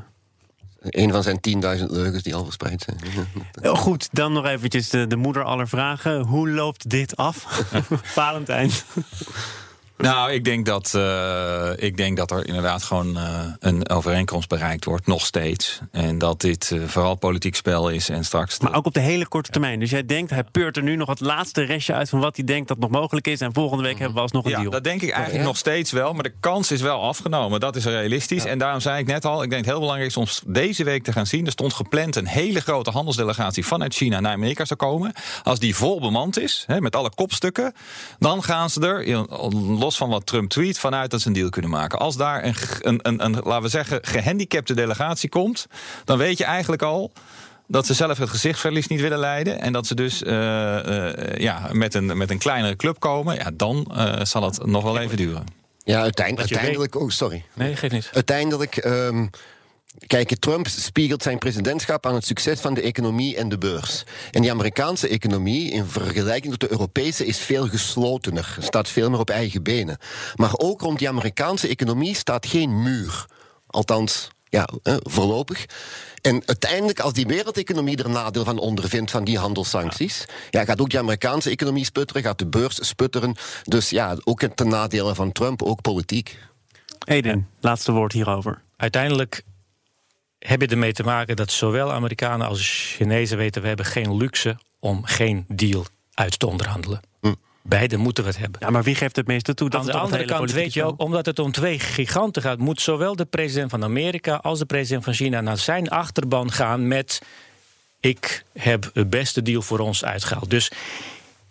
Een 0.80 1.10
van 1.10 1.22
zijn 1.22 1.38
10.000 1.78 1.84
leugens 1.86 2.22
die 2.22 2.34
al 2.34 2.44
verspreid 2.44 2.86
zijn. 2.86 3.26
oh, 3.72 3.78
goed, 3.78 4.08
dan 4.12 4.32
nog 4.32 4.46
eventjes 4.46 4.88
de, 4.88 5.06
de 5.06 5.16
moeder 5.16 5.44
aller 5.44 5.68
vragen. 5.68 6.20
Hoe 6.20 6.50
loopt 6.50 6.90
dit 6.90 7.16
af? 7.16 7.64
Valentijn. 8.02 8.70
Nou, 10.02 10.32
ik 10.32 10.44
denk 10.44 10.66
dat, 10.66 10.94
eh, 10.94 11.70
ik 11.76 11.96
denk 11.96 12.16
dat 12.16 12.30
er 12.30 12.46
inderdaad 12.46 12.82
gewoon 12.82 13.16
eh, 13.16 13.40
een 13.58 13.88
overeenkomst 13.88 14.48
bereikt 14.48 14.84
wordt, 14.84 15.06
nog 15.06 15.26
steeds. 15.26 15.80
En 15.90 16.18
dat 16.18 16.40
dit 16.40 16.70
eh, 16.72 16.80
vooral 16.86 17.14
politiek 17.14 17.56
spel 17.56 17.88
is 17.88 18.08
en 18.08 18.24
straks. 18.24 18.58
Maar 18.58 18.74
ook 18.74 18.86
op 18.86 18.94
de 18.94 19.00
hele 19.00 19.28
korte 19.28 19.50
termijn. 19.50 19.80
Dus 19.80 19.90
jij 19.90 20.06
denkt, 20.06 20.30
hij 20.30 20.44
peurt 20.44 20.76
er 20.76 20.82
nu 20.82 20.96
nog 20.96 21.08
het 21.08 21.20
laatste 21.20 21.62
restje 21.62 21.94
uit 21.94 22.08
van 22.08 22.20
wat 22.20 22.36
hij 22.36 22.44
denkt 22.44 22.68
dat 22.68 22.78
nog 22.78 22.90
mogelijk 22.90 23.26
is. 23.26 23.40
En 23.40 23.52
volgende 23.52 23.82
week 23.82 23.98
hebben 23.98 24.14
we 24.14 24.20
alsnog 24.20 24.44
een 24.44 24.50
ja, 24.50 24.58
deal. 24.58 24.70
dat 24.70 24.84
denk 24.84 25.02
ik 25.02 25.10
eigenlijk 25.10 25.42
Ja. 25.42 25.48
nog 25.48 25.56
steeds 25.56 25.90
wel. 25.92 26.12
Maar 26.12 26.22
de 26.22 26.34
kans 26.40 26.70
is 26.70 26.80
wel 26.80 27.02
afgenomen. 27.02 27.60
Dat 27.60 27.76
is 27.76 27.84
realistisch. 27.84 28.44
En 28.44 28.58
daarom 28.58 28.80
zei 28.80 28.98
ik 29.00 29.06
net 29.06 29.24
al, 29.24 29.42
ik 29.42 29.50
denk 29.50 29.60
het 29.62 29.70
heel 29.70 29.80
belangrijk 29.80 30.10
is 30.10 30.16
om 30.16 30.26
deze 30.46 30.84
week 30.84 31.04
te 31.04 31.12
gaan 31.12 31.26
zien. 31.26 31.46
Er 31.46 31.52
stond 31.52 31.72
gepland 31.72 32.16
een 32.16 32.26
hele 32.26 32.60
grote 32.60 32.90
handelsdelegatie 32.90 33.66
vanuit 33.66 33.94
China 33.94 34.20
naar 34.20 34.32
Amerika 34.32 34.64
zou 34.64 34.78
komen. 34.80 35.12
Als 35.42 35.58
die 35.58 35.76
vol 35.76 36.00
bemand 36.00 36.38
is, 36.38 36.64
hè, 36.66 36.80
met 36.80 36.96
alle 36.96 37.10
kopstukken, 37.14 37.74
dan 38.18 38.42
gaan 38.42 38.70
ze 38.70 38.80
er, 38.80 39.26
los 39.54 39.91
van 39.96 40.08
wat 40.08 40.26
Trump 40.26 40.50
tweet, 40.50 40.78
vanuit 40.78 41.10
dat 41.10 41.20
ze 41.20 41.26
een 41.26 41.32
deal 41.32 41.48
kunnen 41.48 41.70
maken. 41.70 41.98
Als 41.98 42.16
daar 42.16 42.44
een, 42.44 42.54
een, 42.80 42.98
een, 43.02 43.24
een 43.24 43.40
laten 43.44 43.62
we 43.62 43.68
zeggen, 43.68 43.98
gehandicapte 44.02 44.74
delegatie 44.74 45.28
komt, 45.28 45.66
dan 46.04 46.18
weet 46.18 46.38
je 46.38 46.44
eigenlijk 46.44 46.82
al 46.82 47.12
dat 47.66 47.86
ze 47.86 47.94
zelf 47.94 48.18
het 48.18 48.28
gezichtsverlies 48.28 48.86
niet 48.86 49.00
willen 49.00 49.18
leiden. 49.18 49.60
En 49.60 49.72
dat 49.72 49.86
ze 49.86 49.94
dus 49.94 50.22
eh, 50.22 51.08
eh, 51.08 51.40
ja, 51.40 51.68
met, 51.72 51.94
een, 51.94 52.16
met 52.16 52.30
een 52.30 52.38
kleinere 52.38 52.76
club 52.76 53.00
komen. 53.00 53.34
Ja, 53.34 53.50
dan 53.54 53.92
eh, 53.96 54.24
zal 54.24 54.42
het 54.42 54.66
nog 54.66 54.82
wel 54.82 54.98
even 54.98 55.16
duren. 55.16 55.44
Ja, 55.84 56.00
uiteindelijk, 56.00 56.50
uiteindelijk 56.50 56.94
oh, 56.94 57.08
sorry. 57.08 57.44
Nee, 57.54 57.76
geeft 57.76 57.92
niet. 57.92 58.10
Uiteindelijk, 58.12 58.76
ehm, 58.76 59.26
kijk, 60.06 60.36
Trump 60.38 60.68
spiegelt 60.68 61.22
zijn 61.22 61.38
presidentschap 61.38 62.06
aan 62.06 62.14
het 62.14 62.26
succes 62.26 62.60
van 62.60 62.74
de 62.74 62.82
economie 62.82 63.36
en 63.36 63.48
de 63.48 63.58
beurs. 63.58 64.04
En 64.30 64.42
die 64.42 64.50
Amerikaanse 64.50 65.08
economie, 65.08 65.70
in 65.70 65.86
vergelijking 65.86 66.52
tot 66.52 66.60
de 66.60 66.70
Europese, 66.70 67.26
is 67.26 67.38
veel 67.38 67.68
geslotener, 67.68 68.56
staat 68.58 68.88
veel 68.88 69.10
meer 69.10 69.18
op 69.18 69.30
eigen 69.30 69.62
benen. 69.62 69.98
Maar 70.34 70.52
ook 70.56 70.80
rond 70.80 70.98
die 70.98 71.08
Amerikaanse 71.08 71.68
economie 71.68 72.14
staat 72.14 72.46
geen 72.46 72.82
muur. 72.82 73.26
Althans, 73.66 74.28
ja, 74.48 74.68
eh, 74.82 74.96
voorlopig. 74.98 75.66
En 76.22 76.42
uiteindelijk, 76.46 77.00
als 77.00 77.12
die 77.12 77.26
wereldeconomie 77.26 78.02
er 78.02 78.10
nadeel 78.10 78.44
van 78.44 78.58
ondervindt 78.58 79.10
van 79.10 79.24
die 79.24 79.38
handelssancties, 79.38 80.24
ja, 80.50 80.64
gaat 80.64 80.80
ook 80.80 80.90
die 80.90 80.98
Amerikaanse 80.98 81.50
economie 81.50 81.84
sputteren, 81.84 82.22
gaat 82.22 82.38
de 82.38 82.46
beurs 82.46 82.88
sputteren. 82.88 83.34
Dus 83.62 83.90
ja, 83.90 84.16
ook 84.24 84.42
ten 84.54 84.68
nadele 84.68 85.14
van 85.14 85.32
Trump, 85.32 85.62
ook 85.62 85.80
politiek. 85.80 86.38
Eden, 87.04 87.48
laatste 87.60 87.92
woord 87.92 88.12
hierover. 88.12 88.62
Uiteindelijk 88.76 89.42
heb 90.46 90.60
je 90.60 90.66
ermee 90.66 90.92
te 90.92 91.02
maken 91.02 91.36
dat 91.36 91.50
zowel 91.50 91.92
Amerikanen 91.92 92.46
als 92.46 92.92
Chinezen 92.96 93.36
weten... 93.36 93.62
we 93.62 93.68
hebben 93.68 93.86
geen 93.86 94.16
luxe 94.16 94.56
om 94.78 95.04
geen 95.04 95.44
deal 95.48 95.84
uit 96.14 96.38
te 96.38 96.46
onderhandelen. 96.46 97.00
Beide 97.64 97.96
moeten 97.96 98.24
we 98.24 98.30
het 98.30 98.38
hebben. 98.38 98.60
Ja, 98.60 98.70
maar 98.70 98.82
wie 98.82 98.94
geeft 98.94 99.16
het 99.16 99.26
meeste 99.26 99.54
toe? 99.54 99.70
Dat 99.70 99.80
Aan 99.80 99.86
de 99.86 99.92
andere 99.92 100.24
kant 100.24 100.52
weet 100.52 100.72
je 100.72 100.84
ook, 100.84 101.00
omdat 101.00 101.26
het 101.26 101.38
om 101.38 101.52
twee 101.52 101.78
giganten 101.78 102.42
gaat, 102.42 102.58
moet 102.58 102.80
zowel 102.80 103.16
de 103.16 103.24
president 103.24 103.70
van 103.70 103.84
Amerika 103.84 104.34
als 104.34 104.58
de 104.58 104.64
president 104.64 105.04
van 105.04 105.12
China 105.12 105.40
naar 105.40 105.58
zijn 105.58 105.88
achterban 105.88 106.52
gaan 106.52 106.88
met: 106.88 107.22
ik 108.00 108.44
heb 108.52 108.90
het 108.92 109.10
beste 109.10 109.42
deal 109.42 109.62
voor 109.62 109.78
ons 109.78 110.04
uitgehaald. 110.04 110.50
Dus 110.50 110.70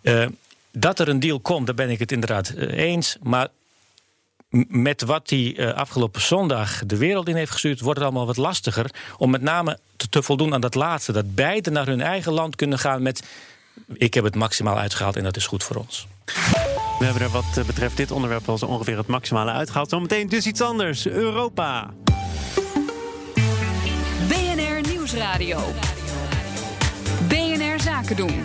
eh, 0.02 0.26
dat 0.72 0.98
er 0.98 1.08
een 1.08 1.20
deal 1.20 1.40
komt, 1.40 1.66
daar 1.66 1.74
ben 1.74 1.90
ik 1.90 1.98
het 1.98 2.12
inderdaad 2.12 2.48
eh, 2.48 2.78
eens. 2.78 3.16
Maar 3.22 3.48
met 4.68 5.02
wat 5.02 5.30
hij 5.30 5.56
eh, 5.56 5.72
afgelopen 5.72 6.20
zondag 6.20 6.82
de 6.86 6.96
wereld 6.96 7.28
in 7.28 7.36
heeft 7.36 7.52
gestuurd, 7.52 7.80
wordt 7.80 7.98
het 7.98 8.08
allemaal 8.08 8.26
wat 8.26 8.36
lastiger. 8.36 8.90
Om 9.18 9.30
met 9.30 9.42
name 9.42 9.78
te, 9.96 10.08
te 10.08 10.22
voldoen 10.22 10.54
aan 10.54 10.60
dat 10.60 10.74
laatste. 10.74 11.12
Dat 11.12 11.34
beiden 11.34 11.72
naar 11.72 11.86
hun 11.86 12.00
eigen 12.00 12.32
land 12.32 12.56
kunnen 12.56 12.78
gaan 12.78 13.02
met. 13.02 13.22
Ik 13.92 14.14
heb 14.14 14.24
het 14.24 14.34
maximaal 14.34 14.78
uitgehaald 14.78 15.16
en 15.16 15.24
dat 15.24 15.36
is 15.36 15.46
goed 15.46 15.64
voor 15.64 15.76
ons. 15.76 16.06
We 16.98 17.04
hebben 17.04 17.22
er 17.22 17.30
wat 17.30 17.56
eh, 17.56 17.64
betreft 17.64 17.96
dit 17.96 18.10
onderwerp 18.10 18.48
al 18.48 18.58
zo 18.58 18.66
ongeveer 18.66 18.96
het 18.96 19.06
maximale 19.06 19.50
uitgehaald. 19.50 19.90
Zometeen 19.90 20.28
dus 20.28 20.46
iets 20.46 20.60
anders. 20.60 21.06
Europa. 21.06 21.90
BNR 24.28 24.90
Nieuwsradio. 24.90 25.60
BNR 27.28 27.80
Zaken 27.80 28.16
doen. 28.16 28.44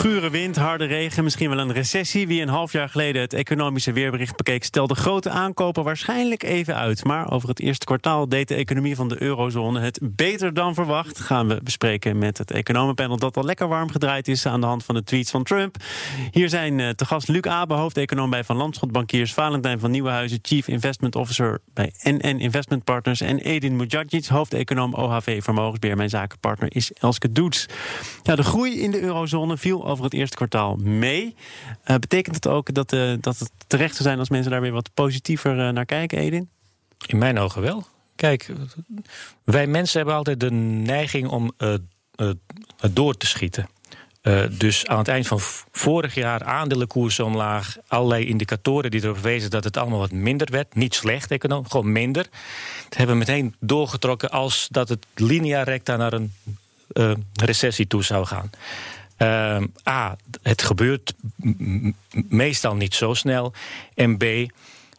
Gure 0.00 0.30
wind, 0.30 0.56
harde 0.56 0.84
regen, 0.84 1.24
misschien 1.24 1.48
wel 1.48 1.58
een 1.58 1.72
recessie. 1.72 2.26
Wie 2.26 2.42
een 2.42 2.48
half 2.48 2.72
jaar 2.72 2.88
geleden 2.88 3.22
het 3.22 3.32
economische 3.32 3.92
weerbericht 3.92 4.36
bekeek, 4.36 4.64
stelde 4.64 4.94
grote 4.94 5.30
aankopen 5.30 5.84
waarschijnlijk 5.84 6.42
even 6.42 6.76
uit. 6.76 7.04
Maar 7.04 7.30
over 7.30 7.48
het 7.48 7.60
eerste 7.60 7.84
kwartaal 7.84 8.28
deed 8.28 8.48
de 8.48 8.54
economie 8.54 8.96
van 8.96 9.08
de 9.08 9.22
eurozone 9.22 9.80
het 9.80 10.00
beter 10.02 10.54
dan 10.54 10.74
verwacht. 10.74 11.20
Gaan 11.20 11.48
we 11.48 11.60
bespreken 11.62 12.18
met 12.18 12.38
het 12.38 12.50
economenpanel 12.50 13.16
dat 13.16 13.36
al 13.36 13.44
lekker 13.44 13.68
warm 13.68 13.90
gedraaid 13.90 14.28
is 14.28 14.46
aan 14.46 14.60
de 14.60 14.66
hand 14.66 14.84
van 14.84 14.94
de 14.94 15.04
tweets 15.04 15.30
van 15.30 15.42
Trump. 15.42 15.76
Hier 16.30 16.48
zijn 16.48 16.80
eh, 16.80 16.88
te 16.88 17.04
gast 17.04 17.28
Luc 17.28 17.42
Abe, 17.42 17.74
hoofdeconoom 17.74 18.30
bij 18.30 18.44
Van 18.44 18.56
Landschot 18.56 18.92
Bankiers, 18.92 19.34
Valentijn 19.34 19.80
van 19.80 19.90
Nieuwenhuizen, 19.90 20.38
Chief 20.42 20.68
Investment 20.68 21.16
Officer 21.16 21.60
bij 21.74 21.92
NN 22.02 22.38
Investment 22.38 22.84
Partners 22.84 23.20
en 23.20 23.38
Edin 23.38 23.76
Mujagic, 23.76 24.26
hoofdeconoom 24.26 24.94
OHV 24.94 25.42
Vermogensbeheer. 25.42 25.96
Mijn 25.96 26.08
zakenpartner 26.08 26.74
is 26.74 26.92
Elske 26.92 27.32
Doets. 27.32 27.66
Ja, 28.22 28.36
de 28.36 28.42
groei 28.42 28.80
in 28.80 28.90
de 28.90 29.00
eurozone 29.00 29.56
viel 29.56 29.88
over 29.90 30.04
het 30.04 30.14
eerste 30.14 30.36
kwartaal 30.36 30.76
mee. 30.76 31.34
Eh, 31.82 31.96
betekent 31.96 32.34
het 32.34 32.46
ook 32.46 32.74
dat, 32.74 32.92
eh, 32.92 33.12
dat 33.20 33.38
het 33.38 33.50
terecht 33.66 33.92
zou 33.92 34.02
zijn 34.02 34.18
als 34.18 34.28
mensen 34.28 34.50
daar 34.50 34.60
weer 34.60 34.72
wat 34.72 34.90
positiever 34.94 35.66
eh, 35.66 35.72
naar 35.72 35.86
kijken, 35.86 36.18
Edin? 36.18 36.48
In 37.06 37.18
mijn 37.18 37.38
ogen 37.38 37.62
wel. 37.62 37.86
Kijk, 38.16 38.50
wij 39.44 39.66
mensen 39.66 39.96
hebben 39.96 40.16
altijd 40.16 40.40
de 40.40 40.50
neiging 40.50 41.28
om 41.28 41.52
het 41.56 42.96
door 42.96 43.16
te 43.16 43.26
schieten. 43.26 43.68
Dus 44.50 44.86
aan 44.86 44.98
het 44.98 45.08
eind 45.08 45.26
van 45.26 45.38
vorig 45.70 46.14
jaar 46.14 46.44
aandelenkoersen 46.44 47.24
omlaag, 47.24 47.76
allerlei 47.86 48.26
indicatoren 48.26 48.90
die 48.90 49.02
erop 49.02 49.18
wezen 49.18 49.50
dat 49.50 49.64
het 49.64 49.76
allemaal 49.76 49.98
wat 49.98 50.12
minder 50.12 50.48
werd. 50.50 50.74
Niet 50.74 50.94
slecht 50.94 51.30
economisch, 51.30 51.70
gewoon 51.70 51.92
minder. 51.92 52.26
Dat 52.88 52.96
hebben 52.96 53.18
we 53.18 53.24
meteen 53.24 53.54
doorgetrokken 53.60 54.30
als 54.30 54.68
dat 54.70 54.88
het 54.88 55.06
linea 55.14 55.62
recta 55.62 55.96
naar 55.96 56.12
een 56.12 56.32
recessie 57.32 57.86
toe 57.86 58.04
zou 58.04 58.26
gaan. 58.26 58.50
Ehm, 59.20 59.66
A, 59.88 60.16
het 60.42 60.62
gebeurt 60.62 61.14
meestal 62.28 62.74
niet 62.74 62.94
zo 62.94 63.14
snel. 63.14 63.52
En 63.94 64.16
B, 64.16 64.24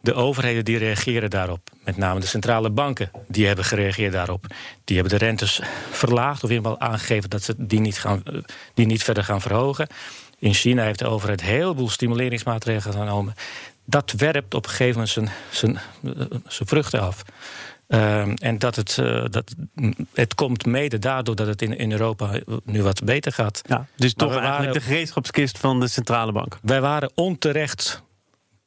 de 0.02 0.14
overheden 0.14 0.66
die 0.66 0.78
reageren 0.78 1.30
daarop. 1.30 1.70
Met 1.84 1.98
name 1.98 2.20
de 2.20 2.26
centrale 2.26 2.70
banken, 2.70 3.12
die 3.28 3.48
hebben 3.48 3.66
gereageerd 3.66 4.14
daarop. 4.14 4.46
Die 4.84 4.98
hebben 4.98 5.20
de 5.20 5.26
rentes 5.26 5.62
verlaagd 5.92 6.44
of 6.44 6.50
in 6.50 6.56
ieder 6.56 6.72
geval 6.72 6.88
aangegeven 6.90 7.30
dat 7.30 7.44
ze 7.44 7.54
die 7.58 7.80
niet, 7.80 8.00
gaan, 8.00 8.24
eh, 8.24 8.34
die 8.74 8.86
niet 8.86 9.04
verder 9.04 9.24
gaan 9.24 9.42
verhogen. 9.42 9.88
In 10.40 10.54
China 10.54 10.84
heeft 10.84 11.00
de 11.00 11.08
overheid 11.08 11.42
een 11.42 11.48
heleboel 11.48 11.90
stimuleringsmaatregelen 11.90 12.98
genomen. 12.98 13.36
Dat 13.86 14.14
werpt 14.18 14.54
op 14.54 14.64
een 14.64 14.70
gegeven 14.70 14.94
moment 14.94 15.10
zijn, 15.10 15.30
zijn, 15.50 15.76
eh, 16.04 16.26
zijn 16.48 16.70
vruchten 16.70 17.02
af. 17.02 17.24
Ehm, 17.92 18.34
en 18.40 18.60
dat 18.60 18.76
het, 18.76 18.98
eh, 18.98 19.26
dat, 19.30 19.54
het 20.14 20.36
komt 20.36 20.66
mede 20.66 21.00
daardoor 21.00 21.36
dat 21.36 21.48
het 21.48 21.62
in, 21.62 21.78
in 21.78 21.92
Europa 21.92 22.40
nu 22.66 22.84
wat 22.84 23.04
beter 23.04 23.32
gaat. 23.32 23.62
Ja, 23.68 23.86
dus 23.96 24.16
Maar 24.16 24.28
toch 24.28 24.36
eigenlijk 24.38 24.58
waren- 24.58 24.74
de 24.74 24.82
gereedschapskist 24.82 25.58
van 25.58 25.80
de 25.80 25.88
centrale 25.88 26.32
bank. 26.32 26.58
Wij 26.62 26.82
waren 26.82 27.12
onterecht 27.16 28.04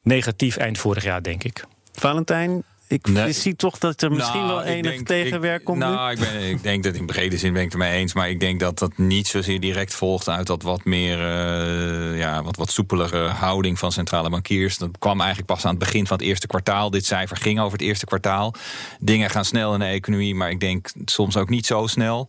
negatief 0.03 0.57
eind 0.57 0.79
vorig 0.79 1.05
jaar, 1.05 1.23
denk 1.23 1.45
ik. 1.45 1.65
Valentijn, 1.93 2.63
ik 2.95 3.09
Nee. 3.09 3.33
zie 3.33 3.57
toch 3.57 3.79
dat 3.79 4.03
er 4.03 4.11
misschien 4.13 4.41
Nou, 4.41 4.53
wel 4.53 4.63
enig 4.63 4.93
denk- 4.93 5.07
tegenwerk 5.07 5.59
ik, 5.59 5.65
komt 5.65 5.79
nu. 5.79 5.85
Nou, 5.85 6.11
ik, 6.11 6.19
ben, 6.19 6.41
ik 6.51 6.63
denk 6.63 6.85
dat 6.85 6.95
in 6.95 7.07
brede 7.07 7.39
zin 7.39 7.53
ben 7.53 7.63
ik 7.63 7.73
het 7.73 7.81
ermee 7.83 7.99
eens. 7.99 8.13
Maar 8.15 8.31
ik 8.31 8.41
denk 8.41 8.61
dat 8.61 8.79
dat 8.79 8.99
niet 8.99 9.27
zozeer 9.27 9.61
direct 9.61 9.95
volgt 9.95 10.29
uit 10.29 10.47
dat 10.47 10.63
wat 10.63 10.85
meer 10.85 11.19
eh, 11.19 12.19
ja, 12.19 12.43
wat, 12.43 12.57
wat 12.57 12.71
soepelere 12.71 13.29
houding 13.29 13.79
van 13.79 13.93
centrale 13.93 14.31
bankiers. 14.31 14.79
Dat 14.79 14.91
kwam 14.99 15.19
eigenlijk 15.21 15.49
pas 15.53 15.65
aan 15.65 15.71
het 15.71 15.79
begin 15.79 16.07
van 16.07 16.17
het 16.17 16.27
eerste 16.27 16.47
kwartaal. 16.47 16.91
Dit 16.91 17.07
cijfer 17.07 17.37
ging 17.37 17.61
over 17.61 17.73
het 17.73 17.87
eerste 17.87 18.07
kwartaal. 18.07 18.55
Dingen 19.01 19.31
gaan 19.31 19.45
snel 19.45 19.73
in 19.75 19.81
de 19.81 19.87
economie, 19.87 20.35
maar 20.35 20.51
ik 20.51 20.61
denk 20.61 20.89
soms 21.05 21.37
ook 21.37 21.49
niet 21.49 21.67
zo 21.67 21.87
snel. 21.87 22.29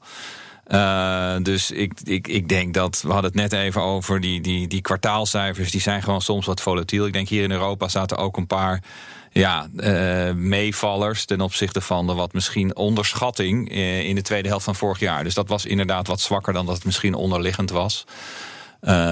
Eh, 0.65 1.35
dus 1.41 1.71
ik, 1.71 1.93
ik, 2.03 2.27
ik 2.27 2.49
denk 2.49 2.73
dat, 2.73 3.01
we 3.01 3.11
hadden 3.11 3.31
het 3.31 3.51
net 3.51 3.53
even 3.53 3.81
over 3.81 4.19
die, 4.19 4.41
die, 4.41 4.67
die 4.67 4.81
kwartaalcijfers, 4.81 5.71
die 5.71 5.81
zijn 5.81 6.03
gewoon 6.03 6.21
soms 6.21 6.45
wat 6.45 6.61
volatiel. 6.61 7.05
Ik 7.05 7.13
denk 7.13 7.27
hier 7.27 7.43
in 7.43 7.51
Europa 7.51 7.87
zaten 7.87 8.17
ook 8.17 8.37
een 8.37 8.47
paar 8.47 8.83
ja, 9.31 9.67
eh, 9.77 10.33
meevallers 10.33 11.25
ten 11.25 11.41
opzichte 11.41 11.81
van 11.81 12.07
de 12.07 12.13
wat 12.13 12.33
misschien 12.33 12.75
onderschatting 12.75 13.69
eh, 13.71 14.03
in 14.03 14.15
de 14.15 14.21
tweede 14.21 14.47
helft 14.47 14.65
van 14.65 14.75
vorig 14.75 14.99
jaar. 14.99 15.23
Dus 15.23 15.33
dat 15.33 15.49
was 15.49 15.65
inderdaad 15.65 16.07
wat 16.07 16.21
zwakker 16.21 16.53
dan 16.53 16.65
dat 16.65 16.75
het 16.75 16.85
misschien 16.85 17.13
onderliggend 17.13 17.69
was. 17.69 18.05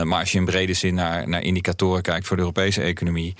Maar 0.03 0.19
als 0.19 0.31
je 0.31 0.37
in 0.37 0.45
brede 0.45 0.73
zin 0.73 0.93
naar, 0.93 1.29
naar 1.29 1.41
indicatoren 1.41 2.01
kijkt 2.01 2.27
voor 2.27 2.35
de 2.35 2.41
Europese 2.41 2.81
economie, 2.81 3.35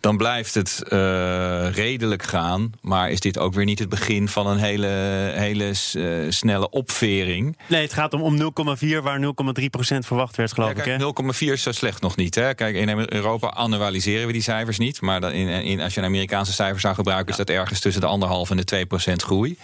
dan 0.00 0.16
blijft 0.16 0.54
het 0.54 0.82
eh, 0.88 1.68
redelijk 1.72 2.22
gaan. 2.22 2.72
Maar 2.80 3.10
is 3.10 3.20
dit 3.20 3.38
ook 3.38 3.54
weer 3.54 3.64
niet 3.64 3.78
het 3.78 3.88
begin 3.88 4.28
van 4.28 4.46
een 4.46 4.58
hele, 4.58 4.86
hele 5.34 5.64
eh, 5.92 6.30
snelle 6.30 6.70
opvering? 6.70 7.56
Nee, 7.66 7.82
het 7.82 7.92
gaat 7.92 8.12
om, 8.12 8.22
om 8.22 8.36
0,4 8.36 9.02
waar 9.02 9.20
0,3 9.60 9.64
procent 9.70 10.06
verwacht 10.06 10.36
werd, 10.36 10.52
geloof 10.52 10.70
Ja, 10.70 10.76
ik. 10.76 10.98
Kijk, 10.98 11.34
0,4 11.34 11.52
is 11.52 11.62
zo 11.62 11.72
slecht 11.72 12.00
nog 12.00 12.16
niet. 12.16 12.34
Hè? 12.34 12.54
Kijk, 12.54 12.74
in 12.74 13.06
Europa 13.08 13.46
annualiseren 13.46 14.26
we 14.26 14.32
die 14.32 14.42
cijfers 14.42 14.78
niet. 14.78 15.00
Maar 15.00 15.32
in, 15.32 15.48
in, 15.48 15.80
als 15.80 15.94
je 15.94 16.00
een 16.00 16.06
Amerikaanse 16.06 16.52
cijfer 16.52 16.80
zou 16.80 16.94
gebruiken, 16.94 17.30
is 17.30 17.36
dat 17.36 17.50
ergens 17.50 17.80
tussen 17.80 18.00
de 18.00 18.08
anderhalf 18.08 18.50
en 18.50 18.56
de 18.56 18.64
2 18.64 18.86
procent 18.86 19.22
groei. 19.22 19.58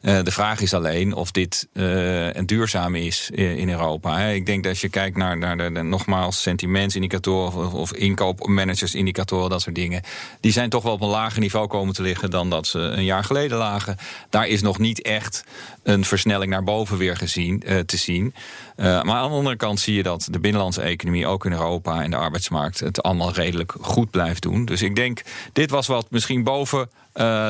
Eh, 0.00 0.22
de 0.22 0.30
vraag 0.30 0.60
is 0.60 0.74
alleen 0.74 1.14
of 1.14 1.30
dit 1.30 1.68
en 1.72 2.46
duurzaam 2.46 2.94
is 2.94 3.30
eh, 3.34 3.56
in 3.56 3.70
Europa. 3.70 4.18
Hè. 4.18 4.32
Ik 4.32 4.46
denk 4.46 4.62
dat 4.62 4.72
als 4.72 4.80
je 4.80 4.88
kijkt 4.88 5.16
naar, 5.16 5.38
naar 5.38 5.56
de, 5.56 5.82
nogmaals 5.82 6.42
sentimentsindicatoren 6.42 7.72
of, 7.72 7.92
inkoopmanagersindicatoren, 7.92 9.50
dat 9.50 9.62
soort 9.62 9.74
dingen. 9.74 10.02
Die 10.40 10.52
zijn 10.52 10.70
toch 10.70 10.82
wel 10.82 10.92
op 10.92 11.00
een 11.00 11.08
lager 11.08 11.40
niveau 11.40 11.66
komen 11.66 11.94
te 11.94 12.02
liggen 12.02 12.30
dan 12.30 12.50
dat 12.50 12.66
ze 12.66 12.78
een 12.78 13.04
jaar 13.04 13.24
geleden 13.24 13.58
lagen. 13.58 13.96
Daar 14.30 14.48
is 14.48 14.62
nog 14.62 14.78
niet 14.78 15.02
echt 15.02 15.44
een 15.82 16.04
versnelling 16.04 16.50
naar 16.50 16.64
boven 16.64 16.98
weer 16.98 17.16
gezien, 17.16 17.62
te 17.86 17.96
zien. 17.96 18.34
Maar 18.76 19.04
aan 19.04 19.28
de 19.30 19.36
andere 19.36 19.56
kant 19.56 19.80
zie 19.80 19.94
je 19.94 20.02
dat 20.02 20.28
de 20.30 20.40
binnenlandse 20.40 20.82
economie, 20.82 21.26
ook 21.26 21.44
in 21.44 21.52
Europa 21.52 22.02
en 22.02 22.10
de 22.10 22.16
arbeidsmarkt, 22.16 22.80
het 22.80 23.02
allemaal 23.02 23.32
redelijk 23.32 23.74
goed 23.80 24.10
blijft 24.10 24.42
doen. 24.42 24.64
Dus 24.64 24.82
ik 24.82 24.96
denk, 24.96 25.22
dit 25.52 25.70
was 25.70 25.86
wat 25.86 26.06
misschien 26.10 26.44
boven 26.44 26.88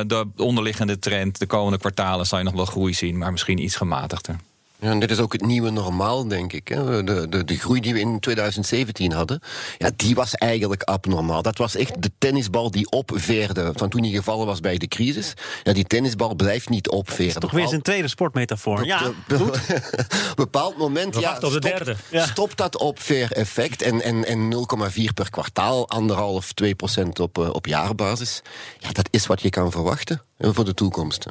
de 0.07 0.27
onderliggende 0.37 0.99
trend. 0.99 1.39
De 1.39 1.45
komende 1.45 1.77
kwartalen 1.77 2.25
zal 2.25 2.37
je 2.37 2.43
nog 2.43 2.53
wel 2.53 2.65
groei 2.65 2.93
zien, 2.93 3.17
maar 3.17 3.31
misschien 3.31 3.63
iets 3.63 3.75
gematigder. 3.75 4.35
Ja, 4.81 4.89
en 4.89 4.99
dit 4.99 5.11
is 5.11 5.19
ook 5.19 5.33
het 5.33 5.45
nieuwe 5.45 5.69
normaal, 5.69 6.27
denk 6.27 6.53
ik. 6.53 6.67
Hè. 6.67 7.03
De, 7.03 7.29
de, 7.29 7.43
de 7.43 7.57
groei 7.57 7.79
die 7.79 7.93
we 7.93 7.99
in 7.99 8.19
2017 8.19 9.11
hadden, 9.11 9.39
ja, 9.77 9.89
die 9.95 10.15
was 10.15 10.35
eigenlijk 10.35 10.83
abnormaal. 10.83 11.41
Dat 11.41 11.57
was 11.57 11.75
echt 11.75 12.01
de 12.01 12.11
tennisbal 12.17 12.71
die 12.71 12.89
opveerde. 12.89 13.71
Van 13.75 13.89
toen 13.89 14.01
hij 14.01 14.11
gevallen 14.11 14.45
was 14.45 14.59
bij 14.59 14.77
de 14.77 14.87
crisis. 14.87 15.33
Ja, 15.63 15.73
die 15.73 15.83
tennisbal 15.83 16.35
blijft 16.35 16.69
niet 16.69 16.89
opveren. 16.89 17.41
Toch 17.41 17.51
weer 17.51 17.67
zijn 17.67 17.81
tweede 17.81 18.07
sportmetafoor. 18.07 18.85
Ja, 18.85 19.07
Op 19.07 19.39
een 19.39 19.51
bepaald 20.35 20.77
moment 20.77 21.15
We 21.15 21.21
ja, 21.21 21.37
op 21.41 21.51
de 21.51 21.59
derde. 21.59 21.95
Ja. 22.11 22.25
stopt 22.25 22.57
dat 22.57 22.77
opveer-effect. 22.77 23.81
En, 23.81 24.01
en, 24.01 24.25
en 24.25 24.53
0,4 24.53 25.03
per 25.13 25.29
kwartaal, 25.29 25.89
anderhalf, 25.89 26.53
2 26.53 26.75
procent 26.75 27.19
op, 27.19 27.37
eh, 27.37 27.49
op 27.49 27.65
jaarbasis. 27.65 28.41
Ja, 28.77 28.91
dat 28.91 29.07
is 29.11 29.27
wat 29.27 29.41
je 29.41 29.49
kan 29.49 29.71
verwachten 29.71 30.21
voor 30.41 30.65
de 30.65 30.73
toekomst. 30.73 31.25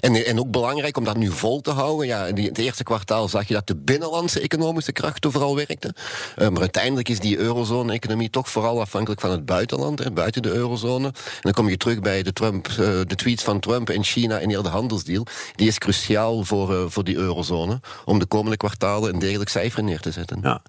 En, 0.00 0.26
en 0.26 0.38
ook 0.40 0.50
belangrijk 0.50 0.96
om 0.96 1.04
dat 1.04 1.16
nu 1.16 1.30
vol 1.30 1.60
te 1.60 1.70
houden. 1.70 2.06
Ja, 2.06 2.26
in 2.26 2.44
het 2.44 2.58
eerste 2.58 2.82
kwartaal 2.82 3.28
zag 3.28 3.48
je 3.48 3.54
dat 3.54 3.66
de 3.66 3.76
binnenlandse 3.76 4.40
economische 4.40 4.92
krachten 4.92 5.32
vooral 5.32 5.56
werkten. 5.56 5.94
Eh, 6.36 6.48
maar 6.48 6.60
uiteindelijk 6.60 7.08
is 7.08 7.20
die 7.20 7.38
eurozone-economie 7.38 8.30
toch 8.30 8.50
vooral 8.50 8.80
afhankelijk 8.80 9.20
van 9.20 9.30
het 9.30 9.46
buitenland, 9.46 10.14
buiten 10.14 10.42
de 10.42 10.52
eurozone. 10.52 11.06
En 11.06 11.40
dan 11.40 11.52
kom 11.52 11.68
je 11.68 11.76
terug 11.76 12.00
bij 12.00 12.22
de, 12.22 12.32
Trump, 12.32 12.66
eh, 12.66 12.76
de 12.76 13.14
tweets 13.16 13.42
van 13.42 13.60
Trump 13.60 13.90
en 13.90 14.04
China 14.04 14.38
en 14.38 14.48
heel 14.48 14.62
de 14.62 14.68
handelsdeal. 14.68 15.26
Die 15.56 15.66
is 15.66 15.78
cruciaal 15.78 16.44
voor, 16.44 16.74
eh, 16.74 16.84
voor 16.86 17.04
die 17.04 17.16
eurozone 17.16 17.80
om 18.04 18.18
de 18.18 18.26
komende 18.26 18.56
kwartalen 18.56 19.14
een 19.14 19.18
degelijk 19.18 19.50
cijfer 19.50 19.82
neer 19.82 20.00
te 20.00 20.10
zetten. 20.10 20.38
Ja. 20.42 20.62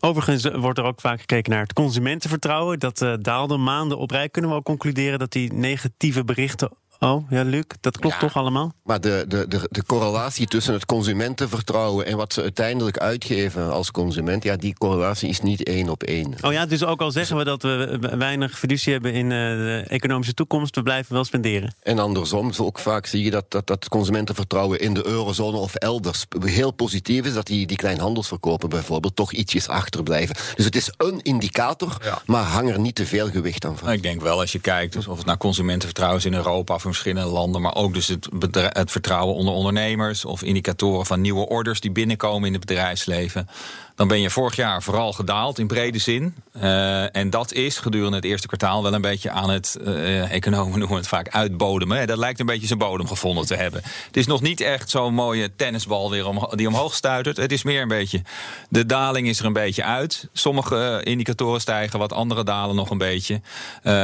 Overigens 0.00 0.48
wordt 0.60 0.78
er 0.78 0.84
ook 0.84 1.00
vaak 1.00 1.20
gekeken 1.20 1.52
naar 1.52 1.62
het 1.62 1.72
consumentenvertrouwen. 1.72 2.78
Dat 2.78 3.02
eh, 3.02 3.14
daalde 3.20 3.56
maanden 3.56 3.98
op 3.98 4.10
rij. 4.10 4.28
Kunnen 4.28 4.50
we 4.50 4.56
ook 4.56 4.64
concluderen 4.64 5.18
dat 5.18 5.32
die 5.32 5.52
negatieve 5.52 6.24
berichten. 6.24 6.70
Oh, 7.00 7.30
ja, 7.30 7.42
Luc, 7.42 7.64
dat 7.80 7.98
klopt 7.98 8.14
Ja. 8.14 8.20
toch 8.20 8.36
allemaal? 8.36 8.72
Maar 8.82 9.00
de, 9.00 9.24
de, 9.28 9.48
de, 9.48 9.68
de 9.70 9.84
correlatie 9.84 10.46
tussen 10.46 10.72
het 10.72 10.86
consumentenvertrouwen 10.86 12.06
en 12.06 12.16
wat 12.16 12.32
ze 12.32 12.42
uiteindelijk 12.42 12.98
uitgeven 12.98 13.72
als 13.72 13.90
consument, 13.90 14.42
ja, 14.44 14.56
die 14.56 14.74
correlatie 14.74 15.28
is 15.28 15.40
niet 15.40 15.62
één 15.62 15.88
op 15.88 16.02
één. 16.02 16.34
Oh 16.42 16.52
ja, 16.52 16.66
dus 16.66 16.84
ook 16.84 17.00
al 17.00 17.10
zeggen 17.10 17.36
we 17.36 17.44
dat 17.44 17.62
we 17.62 17.98
weinig 18.18 18.58
fiducie 18.58 18.92
hebben 18.92 19.12
in 19.12 19.24
eh, 19.24 19.38
de 19.38 19.84
economische 19.88 20.34
toekomst, 20.34 20.74
we 20.74 20.82
blijven 20.82 21.14
wel 21.14 21.24
spenderen. 21.24 21.74
En 21.82 21.98
andersom, 21.98 22.52
zo 22.52 22.64
ook 22.64 22.78
vaak 22.78 23.06
zie 23.06 23.24
je 23.24 23.30
dat, 23.30 23.44
dat, 23.48 23.66
dat 23.66 23.88
consumentenvertrouwen 23.88 24.80
in 24.80 24.94
de 24.94 25.06
eurozone 25.06 25.56
of 25.56 25.74
elders 25.74 26.24
heel 26.44 26.70
positief 26.70 27.24
is. 27.26 27.34
Dat 27.34 27.46
die, 27.46 27.66
die 27.66 27.76
kleinhandelsverkopen 27.76 28.68
bijvoorbeeld 28.68 29.16
toch 29.16 29.32
ietsjes 29.32 29.68
achterblijven. 29.68 30.36
Dus 30.54 30.64
het 30.64 30.76
is 30.76 30.90
een 30.96 31.20
indicator, 31.22 32.20
maar 32.26 32.44
hang 32.44 32.70
er 32.70 32.80
niet 32.80 32.94
te 32.94 33.06
veel 33.06 33.28
gewicht 33.30 33.64
aan 33.64 33.70
Nou, 33.72 33.84
van. 33.84 33.92
ik 33.92 34.02
denk 34.02 34.20
wel, 34.20 34.40
als 34.40 34.52
je 34.52 34.58
kijkt 34.58 34.92
dus 34.92 35.06
of 35.06 35.16
het 35.16 35.26
naar 35.26 35.36
consumentenvertrouwen 35.38 36.18
is 36.18 36.24
in 36.24 36.34
Europa 36.34 36.78
in 36.86 36.92
verschillende 36.92 37.30
landen, 37.30 37.62
maar 37.62 37.74
ook 37.74 37.94
dus 37.94 38.06
het, 38.06 38.28
het 38.52 38.90
vertrouwen 38.90 39.34
onder 39.34 39.54
ondernemers 39.54 40.24
of 40.24 40.42
indicatoren 40.42 41.06
van 41.06 41.20
nieuwe 41.20 41.48
orders 41.48 41.80
die 41.80 41.90
binnenkomen 41.90 42.46
in 42.46 42.52
het 42.52 42.66
bedrijfsleven, 42.66 43.48
dan 43.96 44.08
ben 44.08 44.20
je 44.20 44.30
vorig 44.30 44.56
jaar 44.56 44.82
vooral 44.82 45.12
gedaald 45.12 45.58
in 45.58 45.66
brede 45.66 45.98
zin. 45.98 46.34
Eh, 46.52 47.16
en 47.16 47.30
dat 47.30 47.52
is 47.52 47.78
gedurende 47.78 48.16
het 48.16 48.24
eerste 48.24 48.46
kwartaal 48.46 48.82
wel 48.82 48.94
een 48.94 49.00
beetje 49.00 49.30
aan 49.30 49.50
het, 49.50 49.78
eh, 49.84 50.32
economen 50.32 50.78
noemen 50.78 50.96
het 50.96 51.08
vaak 51.08 51.28
uitbodemen. 51.28 52.06
Dat 52.06 52.18
lijkt 52.18 52.40
een 52.40 52.46
beetje 52.46 52.66
zijn 52.66 52.78
bodem 52.78 53.06
gevonden 53.06 53.46
te 53.46 53.54
hebben. 53.54 53.82
Het 54.06 54.16
is 54.16 54.26
nog 54.26 54.40
niet 54.40 54.60
echt 54.60 54.90
zo'n 54.90 55.14
mooie 55.14 55.56
tennisbal 55.56 56.10
weer 56.10 56.26
om, 56.26 56.48
die 56.50 56.68
omhoog 56.68 56.94
stuitert. 56.94 57.36
Het 57.36 57.52
is 57.52 57.62
meer 57.62 57.82
een 57.82 57.88
beetje, 57.88 58.22
de 58.68 58.86
daling 58.86 59.28
is 59.28 59.38
er 59.38 59.44
een 59.44 59.52
beetje 59.52 59.84
uit. 59.84 60.28
Sommige 60.32 60.76
eh, 60.76 61.12
indicatoren 61.12 61.60
stijgen, 61.60 61.98
wat 61.98 62.12
andere 62.12 62.44
dalen 62.44 62.76
nog 62.76 62.90
een 62.90 62.98
beetje. 62.98 63.40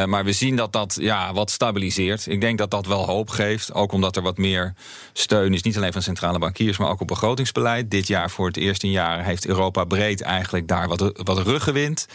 Maar 0.07 0.25
we 0.25 0.33
zien 0.33 0.57
dat 0.57 0.73
dat 0.73 0.97
ja, 1.01 1.33
wat 1.33 1.51
stabiliseert. 1.51 2.27
Ik 2.27 2.41
denk 2.41 2.59
dat 2.59 2.71
dat 2.71 2.87
wel 2.87 3.07
hoop 3.07 3.31
geeft. 3.31 3.75
Ook 3.75 3.93
omdat 3.93 4.17
er 4.17 4.23
wat 4.23 4.39
meer 4.39 4.75
steun 5.13 5.55
is, 5.55 5.63
niet 5.63 5.77
alleen 5.77 5.93
van 5.93 6.03
centrale 6.03 6.39
bankiers, 6.39 6.79
maar 6.79 6.91
ook 6.91 7.01
op 7.01 7.07
begrotingsbeleid. 7.07 7.91
Dit 7.91 8.07
jaar 8.07 8.31
voor 8.31 8.47
het 8.47 8.57
eerst 8.57 8.83
in 8.83 8.91
jaren 8.91 9.25
heeft 9.25 9.47
Europa 9.47 9.82
breed 9.87 10.21
eigenlijk 10.21 10.69
daar 10.69 10.89
wat, 10.89 11.13
wat 11.23 11.39
ruggenwind. 11.39 12.07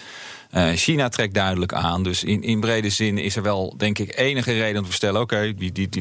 Eh, 0.49 0.69
China 0.71 1.09
trekt 1.09 1.33
duidelijk 1.33 1.73
aan. 1.73 2.03
Dus 2.03 2.23
in, 2.23 2.43
in 2.43 2.59
brede 2.59 2.89
zin 2.89 3.17
is 3.17 3.35
er 3.35 3.43
wel, 3.43 3.73
denk 3.77 3.99
ik, 3.99 4.17
enige 4.17 4.51
reden 4.53 4.81
om 4.81 4.87
te 4.87 4.95
stellen: 4.95 5.21
oké, 5.21 5.53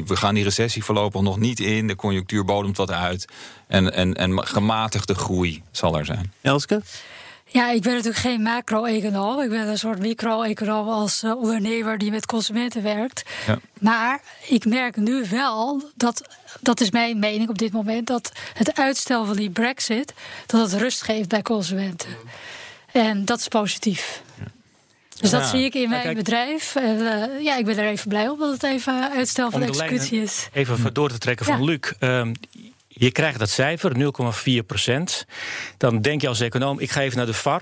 we 0.05 0.15
gaan 0.15 0.35
die 0.35 0.43
recessie 0.43 0.83
voorlopig 0.83 1.21
nog 1.21 1.39
niet 1.39 1.59
in. 1.59 1.87
De 1.87 1.95
conjunctuur 1.95 2.45
bodemt 2.45 2.77
wat 2.77 2.91
uit. 2.91 3.25
En, 3.67 3.93
en, 3.93 4.13
en 4.13 4.47
gematigde 4.47 5.15
groei 5.15 5.63
zal 5.71 5.97
er 5.97 6.05
zijn. 6.05 6.33
Elske? 6.41 6.81
Ja, 7.49 7.69
ik 7.71 7.81
ben 7.81 7.91
natuurlijk 7.93 8.19
geen 8.21 8.41
macro-econoom. 8.41 9.41
Ik 9.41 9.49
ben 9.49 9.67
een 9.67 9.77
soort 9.77 9.99
micro-econoom 9.99 10.87
als 10.89 11.23
eh, 11.23 11.35
ondernemer 11.37 11.97
die 11.97 12.11
met 12.11 12.25
consumenten 12.25 12.83
werkt. 12.83 13.23
Ja. 13.47 13.59
Maar 13.79 14.21
ik 14.47 14.65
merk 14.65 14.95
nu 14.95 15.25
wel 15.29 15.83
dat, 15.95 16.21
dat 16.61 16.79
is 16.81 16.91
mijn 16.91 17.19
mening 17.19 17.49
op 17.49 17.57
dit 17.57 17.71
moment, 17.71 18.07
dat 18.07 18.31
het 18.53 18.75
uitstel 18.79 19.25
van 19.25 19.35
die 19.35 19.49
brexit, 19.49 20.13
dat 20.45 20.71
het 20.71 20.81
rust 20.81 21.01
geeft 21.01 21.29
bij 21.29 21.41
consumenten. 21.41 22.09
En 22.91 23.25
dat 23.25 23.39
is 23.39 23.47
positief. 23.47 24.21
Dus 25.19 25.29
dat 25.29 25.41
Ja. 25.41 25.47
zie 25.47 25.63
ik 25.63 25.73
in 25.73 25.81
Ja, 25.81 25.87
mijn 25.89 26.13
bedrijf. 26.15 26.75
En, 26.75 27.21
eh, 27.21 27.43
ja, 27.43 27.55
ik 27.57 27.65
ben 27.65 27.77
er 27.77 27.87
even 27.87 28.09
blij 28.09 28.29
op 28.29 28.39
dat 28.39 28.51
het 28.51 28.63
even 28.63 29.11
uitstel 29.11 29.51
van 29.51 29.61
Om 29.61 29.71
de 29.71 29.73
executie 29.73 30.21
is. 30.21 30.47
Even 30.53 30.77
voor 30.77 30.93
door 30.93 31.09
te 31.09 31.17
trekken 31.17 31.45
van 31.45 31.57
Ja. 31.59 31.63
Luc. 31.65 31.79
Ehm, 31.99 32.33
je 32.99 33.11
krijgt 33.11 33.39
dat 33.39 33.49
cijfer, 33.49 33.91
0,4 34.61 34.65
procent. 34.65 35.25
Dan 35.77 36.01
denk 36.01 36.21
je 36.21 36.27
als 36.27 36.39
econoom, 36.39 36.79
ik 36.79 36.91
ga 36.91 37.01
even 37.01 37.17
naar 37.17 37.25
de 37.25 37.33
VAR. 37.33 37.61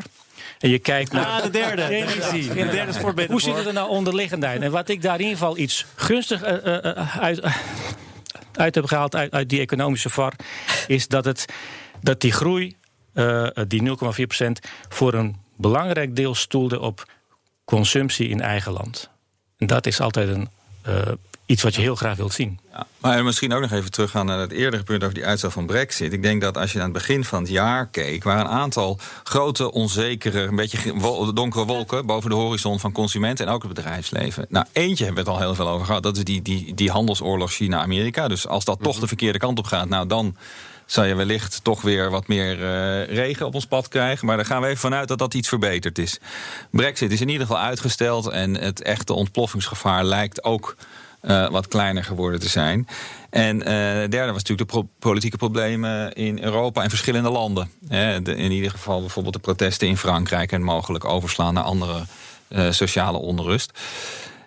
En 0.60 0.70
je 0.70 0.80
kijkt 0.80 1.12
naar 1.12 1.26
Ah, 1.26 1.44
de 1.44 1.50
derde. 1.50 1.90
energie. 1.90 2.48
De 2.48 2.54
derde. 2.54 3.26
Hoe 3.28 3.42
zit 3.42 3.56
het 3.56 3.66
er 3.66 3.74
nou 3.74 3.90
onderliggend 3.90 4.44
uit? 4.44 4.62
En 4.62 4.72
wat 4.72 4.90
ik 4.90 5.02
daar 5.02 5.16
in 5.16 5.22
ieder 5.22 5.38
geval 5.38 5.58
iets 5.58 5.86
gunstig 5.96 6.42
eh, 6.42 6.66
eh, 6.66 6.98
eh, 6.98 7.18
uit, 7.18 7.42
uit 8.54 8.76
heb 8.76 8.86
gehaald 8.86 9.16
uit, 9.16 9.32
uit 9.32 9.50
die 9.50 9.60
economische 9.60 10.10
VAR... 10.10 10.34
is 10.88 11.08
dat, 11.08 11.26
het, 11.26 11.46
dat 12.02 12.22
die 12.22 12.32
groei, 12.32 12.76
die 13.68 13.82
0,4 13.82 13.96
procent... 13.98 14.60
voor 14.90 15.14
een 15.14 15.36
belangrijk 15.56 16.16
deel 16.16 16.36
stoelde 16.36 16.80
op 16.80 17.06
consumptie 17.66 18.28
in 18.28 18.42
eigen 18.42 18.72
land. 18.72 19.10
En 19.58 19.68
dat 19.68 19.86
is 19.86 20.00
altijd 20.00 20.30
een, 20.30 20.50
uh, 20.88 21.02
iets 21.46 21.64
wat 21.64 21.76
je 21.76 21.82
heel 21.82 21.96
graag 21.96 22.18
wilt 22.18 22.34
zien. 22.34 22.60
Ja, 22.72 22.88
maar 22.98 23.24
misschien 23.24 23.54
ook 23.54 23.62
nog 23.62 23.72
even 23.72 23.92
teruggaan 23.92 24.26
naar 24.26 24.40
het 24.40 24.52
eerdere 24.52 24.84
punt 24.84 25.04
over 25.04 25.16
die 25.16 25.26
uitstel 25.26 25.52
van 25.52 25.66
Brexit. 25.66 26.14
Ik 26.14 26.22
denk 26.22 26.42
dat 26.42 26.58
als 26.58 26.72
je 26.72 26.78
aan 26.78 26.84
het 26.84 26.94
begin 26.94 27.24
van 27.24 27.42
het 27.42 27.52
jaar 27.52 27.88
keek, 27.88 28.24
waren 28.24 28.46
een 28.46 28.52
aantal 28.52 29.00
grote, 29.24 29.72
onzekere, 29.72 30.42
een 30.42 30.56
beetje 30.56 31.34
donkere 31.34 31.66
wolken 31.66 32.06
boven 32.06 32.30
de 32.30 32.36
horizon 32.36 32.80
van 32.80 32.92
consumenten 32.92 33.48
en 33.48 33.54
ook 33.54 33.64
het 33.64 33.74
bedrijfsleven. 33.74 34.46
Nou, 34.50 34.66
eentje 34.72 35.06
hebben 35.06 35.24
we 35.24 35.30
het 35.30 35.40
al 35.40 35.46
heel 35.46 35.56
veel 35.56 35.70
over 35.70 35.86
gehad. 35.86 36.04
Dat 36.04 36.18
is 36.18 36.24
die, 36.24 36.42
die, 36.42 36.74
die 36.74 36.92
handelsoorlog 36.92 37.52
China-Amerika. 37.52 38.28
Dus 38.28 38.48
als 38.48 38.66
dat 38.66 38.80
toch 38.82 38.92
mhm. 38.92 39.02
de 39.02 39.08
verkeerde 39.08 39.40
kant 39.40 39.60
op 39.60 39.66
gaat, 39.66 39.90
nou 39.90 40.08
dan 40.08 40.36
zou 40.86 41.08
je 41.08 41.16
wellicht 41.16 41.64
toch 41.64 41.82
weer 41.82 42.10
wat 42.10 42.28
meer 42.28 42.60
uh, 42.60 43.16
regen 43.16 43.46
op 43.46 43.54
ons 43.54 43.66
pad 43.66 43.88
krijgen. 43.88 44.26
Maar 44.26 44.36
daar 44.36 44.46
gaan 44.46 44.62
we 44.62 44.68
even 44.68 44.80
vanuit 44.80 45.08
dat 45.08 45.18
dat 45.18 45.34
iets 45.34 45.48
verbeterd 45.48 45.98
is. 45.98 46.20
Brexit 46.70 47.12
is 47.12 47.22
in 47.22 47.30
ieder 47.30 47.48
geval 47.48 47.62
uitgesteld 47.62 48.28
en 48.28 48.58
het 48.58 48.82
echte 48.82 49.14
ontploffingsgevaar 49.14 50.04
lijkt 50.04 50.44
ook 50.44 50.76
uh, 51.28 51.50
wat 51.50 51.68
kleiner 51.68 52.04
geworden 52.04 52.40
te 52.40 52.50
zijn. 52.50 52.88
En 53.30 53.58
uh, 53.58 53.66
derde 54.10 54.32
was 54.32 54.44
natuurlijk 54.44 54.72
de 54.72 54.86
politieke 55.00 55.38
problemen 55.38 56.14
in 56.14 56.44
Europa 56.44 56.84
en 56.84 56.90
verschillende 56.90 57.30
landen. 57.30 57.72
in 58.24 58.52
ieder 58.52 58.72
geval 58.72 59.00
bijvoorbeeld 59.00 59.34
de 59.34 59.40
protesten 59.40 59.88
in 59.88 59.98
Frankrijk 59.98 60.52
en 60.52 60.64
mogelijk 60.64 61.06
overslaan 61.06 61.54
naar 61.54 61.64
andere 61.64 62.04
uh, 62.50 62.72
sociale 62.72 63.18
onrust. 63.18 63.80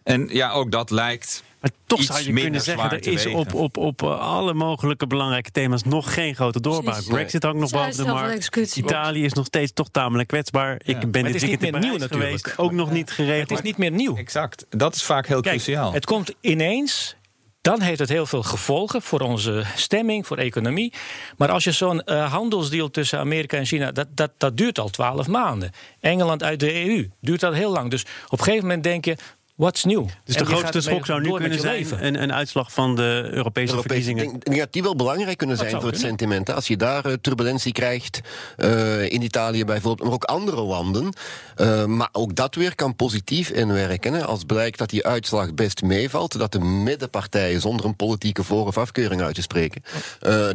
En 0.02 0.28
ja, 0.32 0.50
ook 0.50 0.70
dat 0.70 0.90
lijkt 0.90 1.42
maar 1.60 1.70
toch 1.86 2.02
zou 2.02 2.24
je 2.24 2.32
kunnen 2.32 2.60
zeggen, 2.60 2.90
er 2.90 3.06
is 3.06 3.26
op, 3.26 3.54
op, 3.54 3.76
op 3.76 4.02
alle 4.02 4.54
mogelijke 4.54 5.06
belangrijke 5.06 5.50
thema's 5.50 5.82
nog 5.82 6.14
geen 6.14 6.34
grote 6.34 6.60
doorbraak. 6.60 7.04
Brexit 7.04 7.42
hangt 7.42 7.58
nog 7.58 7.70
boven 7.70 7.96
de 7.96 8.12
markt. 8.12 8.76
Italië 8.76 9.24
is 9.24 9.32
nog 9.32 9.46
steeds 9.46 9.72
toch 9.72 9.88
tamelijk 9.88 10.28
kwetsbaar. 10.28 10.80
Ik 10.84 11.10
ben 11.10 11.24
dit 11.24 11.40
weekend 11.40 11.74
in 11.74 11.80
nieuw 11.80 11.98
geweest, 11.98 12.58
ook 12.58 12.72
nog 12.72 12.90
niet 12.90 13.10
geregeld. 13.10 13.48
Het 13.48 13.58
is 13.58 13.64
niet 13.64 13.78
meer 13.78 13.90
nieuw. 13.90 14.16
Exact, 14.16 14.66
dat 14.68 14.94
is 14.94 15.02
vaak 15.02 15.26
heel 15.26 15.40
cruciaal. 15.40 15.92
Het 15.92 16.04
komt 16.04 16.34
ineens 16.40 17.16
dan 17.60 17.80
heeft 17.80 17.98
het 17.98 18.08
heel 18.08 18.26
veel 18.26 18.42
gevolgen 18.42 19.02
voor 19.02 19.20
onze 19.20 19.64
stemming, 19.74 20.26
voor 20.26 20.36
economie. 20.36 20.92
Maar 21.36 21.50
als 21.50 21.64
je 21.64 21.72
zo'n 21.72 22.02
uh, 22.04 22.32
handelsdeal 22.32 22.90
tussen 22.90 23.18
Amerika 23.18 23.56
en 23.56 23.66
China, 23.66 23.92
dat, 23.92 24.06
dat, 24.10 24.30
dat 24.36 24.56
duurt 24.56 24.78
al 24.78 24.88
twaalf 24.88 25.26
maanden. 25.26 25.70
Engeland 26.00 26.42
uit 26.42 26.60
de 26.60 26.86
EU 26.86 27.10
duurt 27.20 27.40
dat 27.40 27.54
heel 27.54 27.70
lang. 27.70 27.90
Dus 27.90 28.02
op 28.26 28.38
een 28.38 28.44
gegeven 28.44 28.66
moment 28.66 28.82
denk 28.82 29.04
je, 29.04 29.16
What's 29.58 29.84
new? 29.84 30.06
Dus 30.24 30.36
de 30.36 30.46
grootste 30.46 30.80
schok 30.80 31.06
zou 31.06 31.20
nu 31.20 31.32
kunnen 31.32 31.60
zijn 31.60 31.86
een, 32.04 32.22
een, 32.22 32.32
uitslag 32.32 32.72
van 32.72 32.96
de 32.96 33.28
Europese, 33.30 33.74
verkiezingen. 33.74 34.24
Ik 34.24 34.44
denk 34.44 34.58
dat 34.58 34.72
die 34.72 34.82
wel 34.82 34.96
belangrijk 34.96 35.38
kunnen 35.38 35.56
zijn 35.56 35.80
voor 35.80 35.90
het 35.90 35.98
sentiment. 35.98 36.50
Als 36.50 36.66
je 36.68 36.76
daar 36.76 37.06
uh, 37.06 37.12
turbulentie 37.12 37.72
krijgt, 37.72 38.20
uh, 38.56 39.12
in 39.12 39.22
Italië 39.22 39.64
bijvoorbeeld, 39.64 40.08
maar 40.08 40.14
ook 40.14 40.24
andere 40.24 40.60
landen. 40.60 41.12
Uh, 41.56 41.84
maar 41.84 42.08
ook 42.12 42.34
dat 42.34 42.54
weer 42.54 42.74
kan 42.74 42.96
positief 42.96 43.50
inwerken. 43.50 44.12
Hè. 44.12 44.24
Als 44.24 44.44
blijkt 44.44 44.78
dat 44.78 44.90
die 44.90 45.06
uitslag 45.06 45.54
best 45.54 45.82
meevalt, 45.82 46.38
dat 46.38 46.52
de 46.52 46.60
middenpartijen, 46.60 47.60
zonder 47.60 47.86
een 47.86 47.96
politieke 47.96 48.42
voor- 48.42 48.66
of 48.66 48.78
afkeuring 48.78 49.22
uit 49.22 49.34
te 49.34 49.42
spreken, 49.42 49.82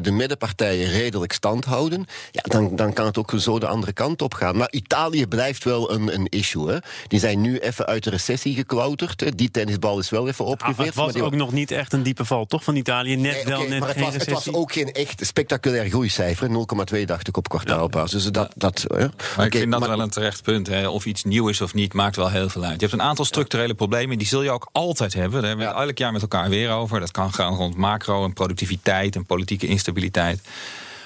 de 0.01 0.11
middenpartijen 0.11 0.89
redelijk 0.89 1.33
stand 1.33 1.65
houden, 1.65 2.05
ja, 2.31 2.41
dan, 2.41 2.75
dan 2.75 2.93
kan 2.93 3.05
het 3.05 3.17
ook 3.17 3.33
zo 3.37 3.59
de 3.59 3.67
andere 3.67 3.93
kant 3.93 4.21
op 4.21 4.33
gaan. 4.33 4.57
Maar 4.57 4.71
Italië 4.71 5.27
blijft 5.27 5.63
wel 5.63 5.91
een, 5.91 6.13
een 6.13 6.27
issue. 6.29 6.69
Hè. 6.69 6.77
Die 7.07 7.19
zijn 7.19 7.41
nu 7.41 7.57
even 7.57 7.85
uit 7.85 8.03
de 8.03 8.09
recessie 8.09 8.55
geklauterd. 9.01 9.38
Die 9.38 9.51
tennisbal 9.51 9.99
is 9.99 10.10
wel 10.10 10.27
even 10.27 10.45
opgeveerd. 10.45 10.77
Ah, 10.77 11.06
het 11.06 11.13
was 11.13 11.23
ook 11.23 11.36
nog 11.36 11.51
niet 11.51 11.71
echt 11.71 11.93
een 11.93 12.03
diepe 12.03 12.25
val, 12.25 12.45
toch, 12.45 12.63
van 12.63 12.75
Italië? 12.75 13.15
Net 13.15 13.43
wel, 13.43 13.67
net 13.67 13.79
maar 13.79 13.88
het 13.88 13.99
was, 13.99 14.13
het 14.13 14.29
was, 14.29 14.53
ook 14.53 14.71
geen 14.71 14.91
echt 14.91 15.25
spectaculair 15.25 15.89
groeicijfer. 15.89 16.49
0,2 16.95 17.06
dacht 17.06 17.27
ik 17.27 17.38
op 17.38 17.49
kwartaalbasis. 17.49 18.23
Dus 18.23 18.32
dat, 18.32 18.51
dat, 18.56 18.86
ja. 18.88 19.12
Maar 19.38 19.45
ik 19.45 19.56
vind 19.56 19.71
dat 19.71 19.88
wel 19.88 19.99
een 19.99 20.10
terecht 20.10 20.43
punt. 20.43 20.67
Hè. 20.67 20.88
Of 20.88 21.06
iets 21.06 21.23
nieuw 21.23 21.47
is 21.47 21.62
of 21.62 21.73
niet, 21.73 21.93
maakt 21.93 22.15
wel 22.15 22.29
heel 22.29 22.49
veel 22.49 22.63
uit. 22.63 22.79
Je 22.79 22.88
hebt 22.88 22.99
een 22.99 23.08
aantal 23.08 23.25
structurele 23.25 23.73
problemen, 23.73 24.17
die 24.17 24.27
zul 24.27 24.43
je 24.43 24.51
ook 24.51 24.69
altijd 24.71 25.13
hebben. 25.13 25.39
Daar 25.39 25.49
hebben 25.49 25.67
we 25.67 25.73
het 25.73 25.88
elk 25.88 25.97
jaar 25.97 26.12
met 26.12 26.21
elkaar 26.21 26.49
weer 26.49 26.69
over. 26.69 26.99
Dat 26.99 27.12
kan 27.12 27.34
gaan 27.34 27.56
rond 27.56 27.75
macro 27.75 28.23
en 28.23 28.34
productiviteit 28.34 29.15
en 29.15 29.25
politieke 29.25 29.67
instabiliteit. 29.67 30.41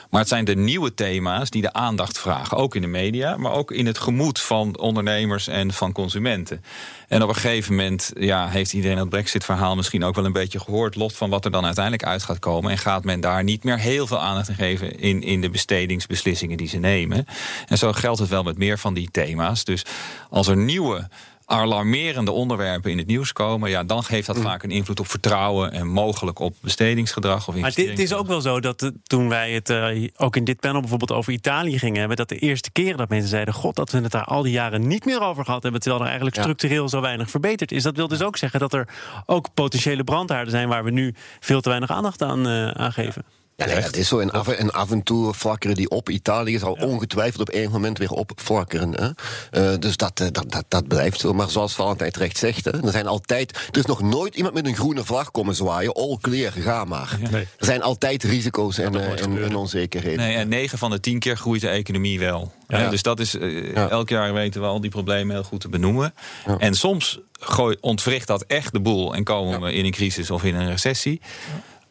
Maar 0.09 0.19
het 0.19 0.29
zijn 0.29 0.45
de 0.45 0.55
nieuwe 0.55 0.93
thema's 0.93 1.49
die 1.49 1.61
de 1.61 1.73
aandacht 1.73 2.19
vragen. 2.19 2.57
Ook 2.57 2.75
in 2.75 2.81
de 2.81 2.87
media, 2.87 3.37
maar 3.37 3.51
ook 3.51 3.71
in 3.71 3.85
het 3.85 3.97
gemoed 3.97 4.39
van 4.39 4.77
ondernemers 4.77 5.47
en 5.47 5.73
van 5.73 5.91
consumenten. 5.91 6.63
En 7.07 7.23
op 7.23 7.29
een 7.29 7.35
gegeven 7.35 7.75
moment 7.75 8.11
ja, 8.19 8.47
heeft 8.47 8.73
iedereen 8.73 8.97
het 8.97 9.09
Brexit-verhaal 9.09 9.75
misschien 9.75 10.03
ook 10.03 10.15
wel 10.15 10.25
een 10.25 10.31
beetje 10.31 10.59
gehoord. 10.59 10.95
Los 10.95 11.13
van 11.13 11.29
wat 11.29 11.45
er 11.45 11.51
dan 11.51 11.65
uiteindelijk 11.65 12.05
uit 12.05 12.23
gaat 12.23 12.39
komen. 12.39 12.71
En 12.71 12.77
gaat 12.77 13.03
men 13.03 13.19
daar 13.19 13.43
niet 13.43 13.63
meer 13.63 13.79
heel 13.79 14.07
veel 14.07 14.19
aandacht 14.19 14.49
aan 14.49 14.55
geven 14.55 14.99
in, 14.99 15.23
in 15.23 15.41
de 15.41 15.49
bestedingsbeslissingen 15.49 16.57
die 16.57 16.67
ze 16.67 16.77
nemen. 16.77 17.25
En 17.67 17.77
zo 17.77 17.93
geldt 17.93 18.19
het 18.19 18.29
wel 18.29 18.43
met 18.43 18.57
meer 18.57 18.79
van 18.79 18.93
die 18.93 19.09
thema's. 19.11 19.63
Dus 19.63 19.85
als 20.29 20.47
er 20.47 20.57
nieuwe 20.57 21.07
alarmerende 21.49 22.31
onderwerpen 22.31 22.91
in 22.91 22.97
het 22.97 23.07
nieuws 23.07 23.33
komen, 23.33 23.69
ja, 23.69 23.83
dan 23.83 24.03
geeft 24.03 24.27
dat 24.27 24.35
mm. 24.35 24.41
vaak 24.41 24.63
een 24.63 24.71
invloed 24.71 24.99
op 24.99 25.07
vertrouwen 25.07 25.71
en 25.71 25.87
mogelijk 25.87 26.39
op 26.39 26.55
bestedingsgedrag. 26.61 27.47
Of 27.47 27.55
maar 27.55 27.71
het 27.75 27.99
is 27.99 28.13
ook 28.13 28.27
wel 28.27 28.41
zo 28.41 28.59
dat 28.59 28.81
uh, 28.81 28.89
toen 29.03 29.29
wij 29.29 29.51
het 29.51 29.69
uh, 29.69 30.07
ook 30.17 30.35
in 30.35 30.43
dit 30.43 30.59
panel 30.59 30.79
bijvoorbeeld 30.79 31.11
over 31.11 31.33
Italië 31.33 31.79
gingen 31.79 31.99
hebben, 31.99 32.17
dat 32.17 32.29
de 32.29 32.37
eerste 32.37 32.71
keren 32.71 32.97
dat 32.97 33.09
mensen 33.09 33.29
zeiden: 33.29 33.53
God, 33.53 33.75
dat 33.75 33.91
we 33.91 33.97
het 33.97 34.11
daar 34.11 34.23
al 34.23 34.41
die 34.41 34.51
jaren 34.51 34.87
niet 34.87 35.05
meer 35.05 35.21
over 35.21 35.45
gehad 35.45 35.63
hebben, 35.63 35.81
terwijl 35.81 36.01
er 36.01 36.07
eigenlijk 36.09 36.37
structureel 36.39 36.89
zo 36.89 37.01
weinig 37.01 37.29
verbeterd 37.29 37.71
is. 37.71 37.83
Dat 37.83 37.95
wil 37.95 38.07
dus 38.07 38.21
ook 38.21 38.37
zeggen 38.37 38.59
dat 38.59 38.73
er 38.73 38.87
ook 39.25 39.53
potentiële 39.53 40.03
brandhaarden 40.03 40.51
zijn 40.51 40.67
waar 40.67 40.83
we 40.83 40.91
nu 40.91 41.13
veel 41.39 41.61
te 41.61 41.69
weinig 41.69 41.89
aandacht 41.89 42.21
aan, 42.21 42.47
uh, 42.47 42.67
aan 42.67 42.93
geven. 42.93 43.25
Ja, 43.25 43.36
nee, 43.65 43.81
dat 43.81 43.95
is 43.95 44.07
zo. 44.07 44.19
En 44.19 44.31
af, 44.31 44.47
en 44.47 44.71
af 44.71 44.91
en 44.91 45.03
toe 45.03 45.33
flakkeren 45.33 45.75
die 45.75 45.89
op. 45.89 46.09
Italië 46.09 46.57
zal 46.57 46.73
ongetwijfeld 46.73 47.41
op 47.41 47.53
een 47.53 47.71
moment 47.71 47.97
weer 47.97 48.11
opflakkeren. 48.11 48.93
Hè? 48.95 49.71
Uh, 49.71 49.79
dus 49.79 49.97
dat, 49.97 50.19
uh, 50.19 50.27
dat, 50.31 50.51
dat, 50.51 50.65
dat 50.67 50.87
blijft 50.87 51.19
zo. 51.19 51.33
Maar 51.33 51.49
zoals 51.49 51.75
Valentijn 51.75 52.11
terecht 52.11 52.37
zegt, 52.37 52.65
hè, 52.65 52.83
er 52.83 52.91
zijn 52.91 53.07
altijd. 53.07 53.51
Er 53.71 53.77
is 53.77 53.85
nog 53.85 54.01
nooit 54.01 54.35
iemand 54.35 54.53
met 54.53 54.65
een 54.65 54.75
groene 54.75 55.03
vlag 55.03 55.31
komen 55.31 55.55
zwaaien. 55.55 55.93
All 55.93 56.17
clear, 56.21 56.51
ga 56.51 56.85
maar. 56.85 57.17
Nee. 57.31 57.47
Er 57.57 57.65
zijn 57.65 57.81
altijd 57.81 58.23
risico's 58.23 58.77
en, 58.77 58.93
uh, 58.93 59.21
en, 59.21 59.43
en, 59.43 59.55
onzekerheden. 59.55 60.17
Nee, 60.17 60.35
en 60.35 60.47
9 60.47 60.77
van 60.77 60.91
de 60.91 60.99
10 60.99 61.19
keer 61.19 61.37
groeit 61.37 61.61
de 61.61 61.69
economie 61.69 62.19
wel. 62.19 62.51
Ja. 62.67 62.89
Dus 62.89 63.01
dat 63.01 63.19
is. 63.19 63.35
Elk 63.73 64.09
jaar 64.09 64.33
weten 64.33 64.61
we 64.61 64.67
al 64.67 64.81
die 64.81 64.89
problemen 64.89 65.35
heel 65.35 65.43
goed 65.43 65.61
te 65.61 65.69
benoemen. 65.69 66.13
En 66.57 66.73
soms 66.73 67.19
gooi, 67.39 67.77
ontwricht 67.81 68.27
dat 68.27 68.43
echt 68.43 68.73
de 68.73 68.79
boel 68.79 69.15
en 69.15 69.23
komen 69.23 69.61
we 69.61 69.73
in 69.73 69.85
een 69.85 69.91
crisis 69.91 70.31
of 70.31 70.43
in 70.43 70.55
een 70.55 70.69
recessie. 70.69 71.21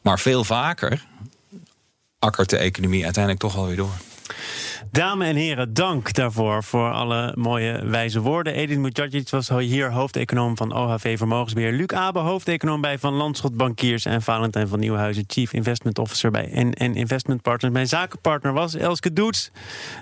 Maar 0.00 0.18
veel 0.18 0.44
vaker 0.44 1.04
de 2.34 2.56
economie 2.56 3.04
uiteindelijk 3.04 3.42
toch 3.42 3.56
alweer 3.56 3.76
door. 3.76 3.94
Dames 4.90 5.28
en 5.28 5.36
heren, 5.36 5.74
dank 5.74 6.12
daarvoor 6.12 6.64
voor 6.64 6.92
alle 6.92 7.32
mooie 7.34 7.86
wijze 7.86 8.20
woorden. 8.20 8.54
Edith 8.54 8.78
Mujagic 8.78 9.30
was 9.30 9.48
hier 9.48 9.92
hoofdeconoom 9.92 10.56
van 10.56 10.72
OHV 10.72 11.18
Vermogensbeheer. 11.18 11.72
Luc 11.72 11.86
Abe, 11.86 12.18
hoofdeconoom 12.18 12.80
bij 12.80 12.98
Van 12.98 13.12
Landschot 13.12 13.56
Bankiers. 13.56 14.04
En 14.04 14.22
Valentijn 14.22 14.68
van 14.68 14.78
Nieuwhuizen, 14.78 15.24
Chief 15.26 15.52
Investment 15.52 15.98
Officer 15.98 16.30
bij 16.30 16.48
NN 16.52 16.94
Investment 16.94 17.42
Partners. 17.42 17.72
Mijn 17.72 17.88
zakenpartner 17.88 18.52
was 18.52 18.74
Elske 18.74 19.12
Doets, 19.12 19.50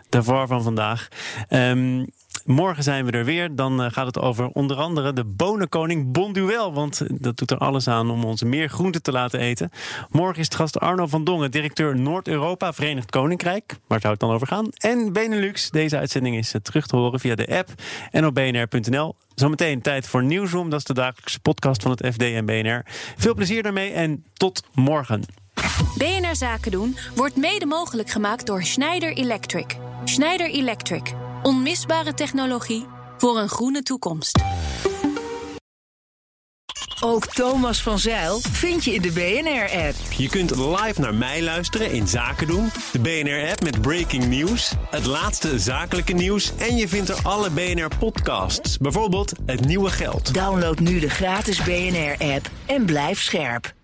daarvoor 0.09 0.47
van 0.47 0.63
vandaag. 0.63 1.09
Um, 1.51 2.07
Morgen 2.45 2.83
zijn 2.83 3.05
we 3.05 3.13
er 3.13 3.25
weer. 3.25 3.57
Dan 3.57 3.83
eh, 3.83 3.93
gaat 3.93 4.07
het 4.07 4.19
over 4.19 4.49
onder 4.49 4.77
andere 4.77 5.13
de 5.13 5.25
bonenkoning 5.25 6.13
Bonduel. 6.13 6.73
Want 6.73 7.01
eh, 7.01 7.09
dat 7.13 7.37
doet 7.37 7.51
er 7.51 7.59
alles 7.59 7.89
aan 7.89 8.11
om 8.11 8.25
ons 8.25 8.43
meer 8.43 8.69
groente 8.69 9.01
te 9.01 9.13
laten 9.13 9.41
eten. 9.41 9.71
Morgen 10.11 10.41
is 10.41 10.49
gast 10.55 10.81
Arno 10.81 11.07
van 11.07 11.25
Dongen, 11.25 11.51
directeur 11.51 11.97
Noord-Europa, 11.97 12.73
Verenigd 12.73 13.11
Koninkrijk. 13.11 13.77
Waar 13.87 14.01
zou 14.01 14.13
het 14.13 14.23
dan 14.23 14.31
over 14.31 14.47
gaan? 14.47 14.69
En 14.71 15.13
Benelux. 15.13 15.71
Deze 15.71 15.99
uitzending 15.99 16.37
is 16.37 16.55
eh, 16.55 16.61
terug 16.61 16.87
te 16.87 16.97
horen 16.97 17.21
via 17.21 17.35
de 17.35 17.57
app 17.57 17.69
en 18.11 18.27
op 18.27 18.35
bnr.nl. 18.35 19.15
Zometeen 19.35 19.83
tijd 19.83 20.07
voor 20.07 20.25
Nieuwsroom. 20.25 20.71
Dat 20.71 20.79
is 20.79 20.85
de 20.85 20.95
dagelijkse 20.95 21.41
podcast 21.41 21.83
van 21.83 21.91
het 21.91 22.07
FD 22.13 22.23
en 22.23 22.47
BNR. 22.47 22.83
Veel 23.17 23.35
plezier 23.35 23.63
daarmee 23.63 23.93
en 23.93 24.25
tot 24.33 24.63
morgen. 24.75 25.23
BNR 25.99 26.37
Zaken 26.37 26.71
doen 26.71 26.97
wordt 27.15 27.37
mede 27.37 27.67
mogelijk 27.67 28.11
gemaakt 28.11 28.47
door 28.47 28.63
Schneider 28.63 29.17
Electric. 29.17 29.77
Schneider 30.05 30.51
Electric. 30.51 31.24
Onmisbare 31.45 32.15
technologie 32.15 32.87
voor 33.17 33.39
een 33.39 33.49
groene 33.49 33.83
toekomst. 33.83 34.43
Ook 37.01 37.27
Thomas 37.27 37.83
van 37.83 37.99
Zeil 37.99 38.39
vind 38.41 38.85
je 38.85 38.95
in 38.95 39.03
de 39.03 39.13
BNR-app. 39.13 39.95
Je 40.17 40.29
kunt 40.29 40.57
live 40.57 41.01
naar 41.01 41.15
mij 41.15 41.43
luisteren 41.43 41.93
in 41.93 42.09
Zaken 42.09 42.47
doen. 42.47 42.71
De 42.93 42.99
BNR-app 42.99 43.63
met 43.63 43.81
breaking 43.81 44.27
news, 44.27 44.73
het 44.91 45.07
laatste 45.07 45.59
zakelijke 45.59 46.13
nieuws... 46.13 46.53
en 46.57 46.77
je 46.77 46.89
vindt 46.89 47.09
er 47.09 47.19
alle 47.23 47.51
BNR-podcasts, 47.51 48.79
bijvoorbeeld 48.79 49.33
Het 49.47 49.67
Nieuwe 49.67 49.91
Geld. 49.91 50.35
Download 50.35 50.79
nu 50.79 50.99
de 50.99 51.11
gratis 51.11 51.63
BNR-app 51.63 52.51
en 52.67 52.85
blijf 52.85 53.23
scherp. 53.23 53.75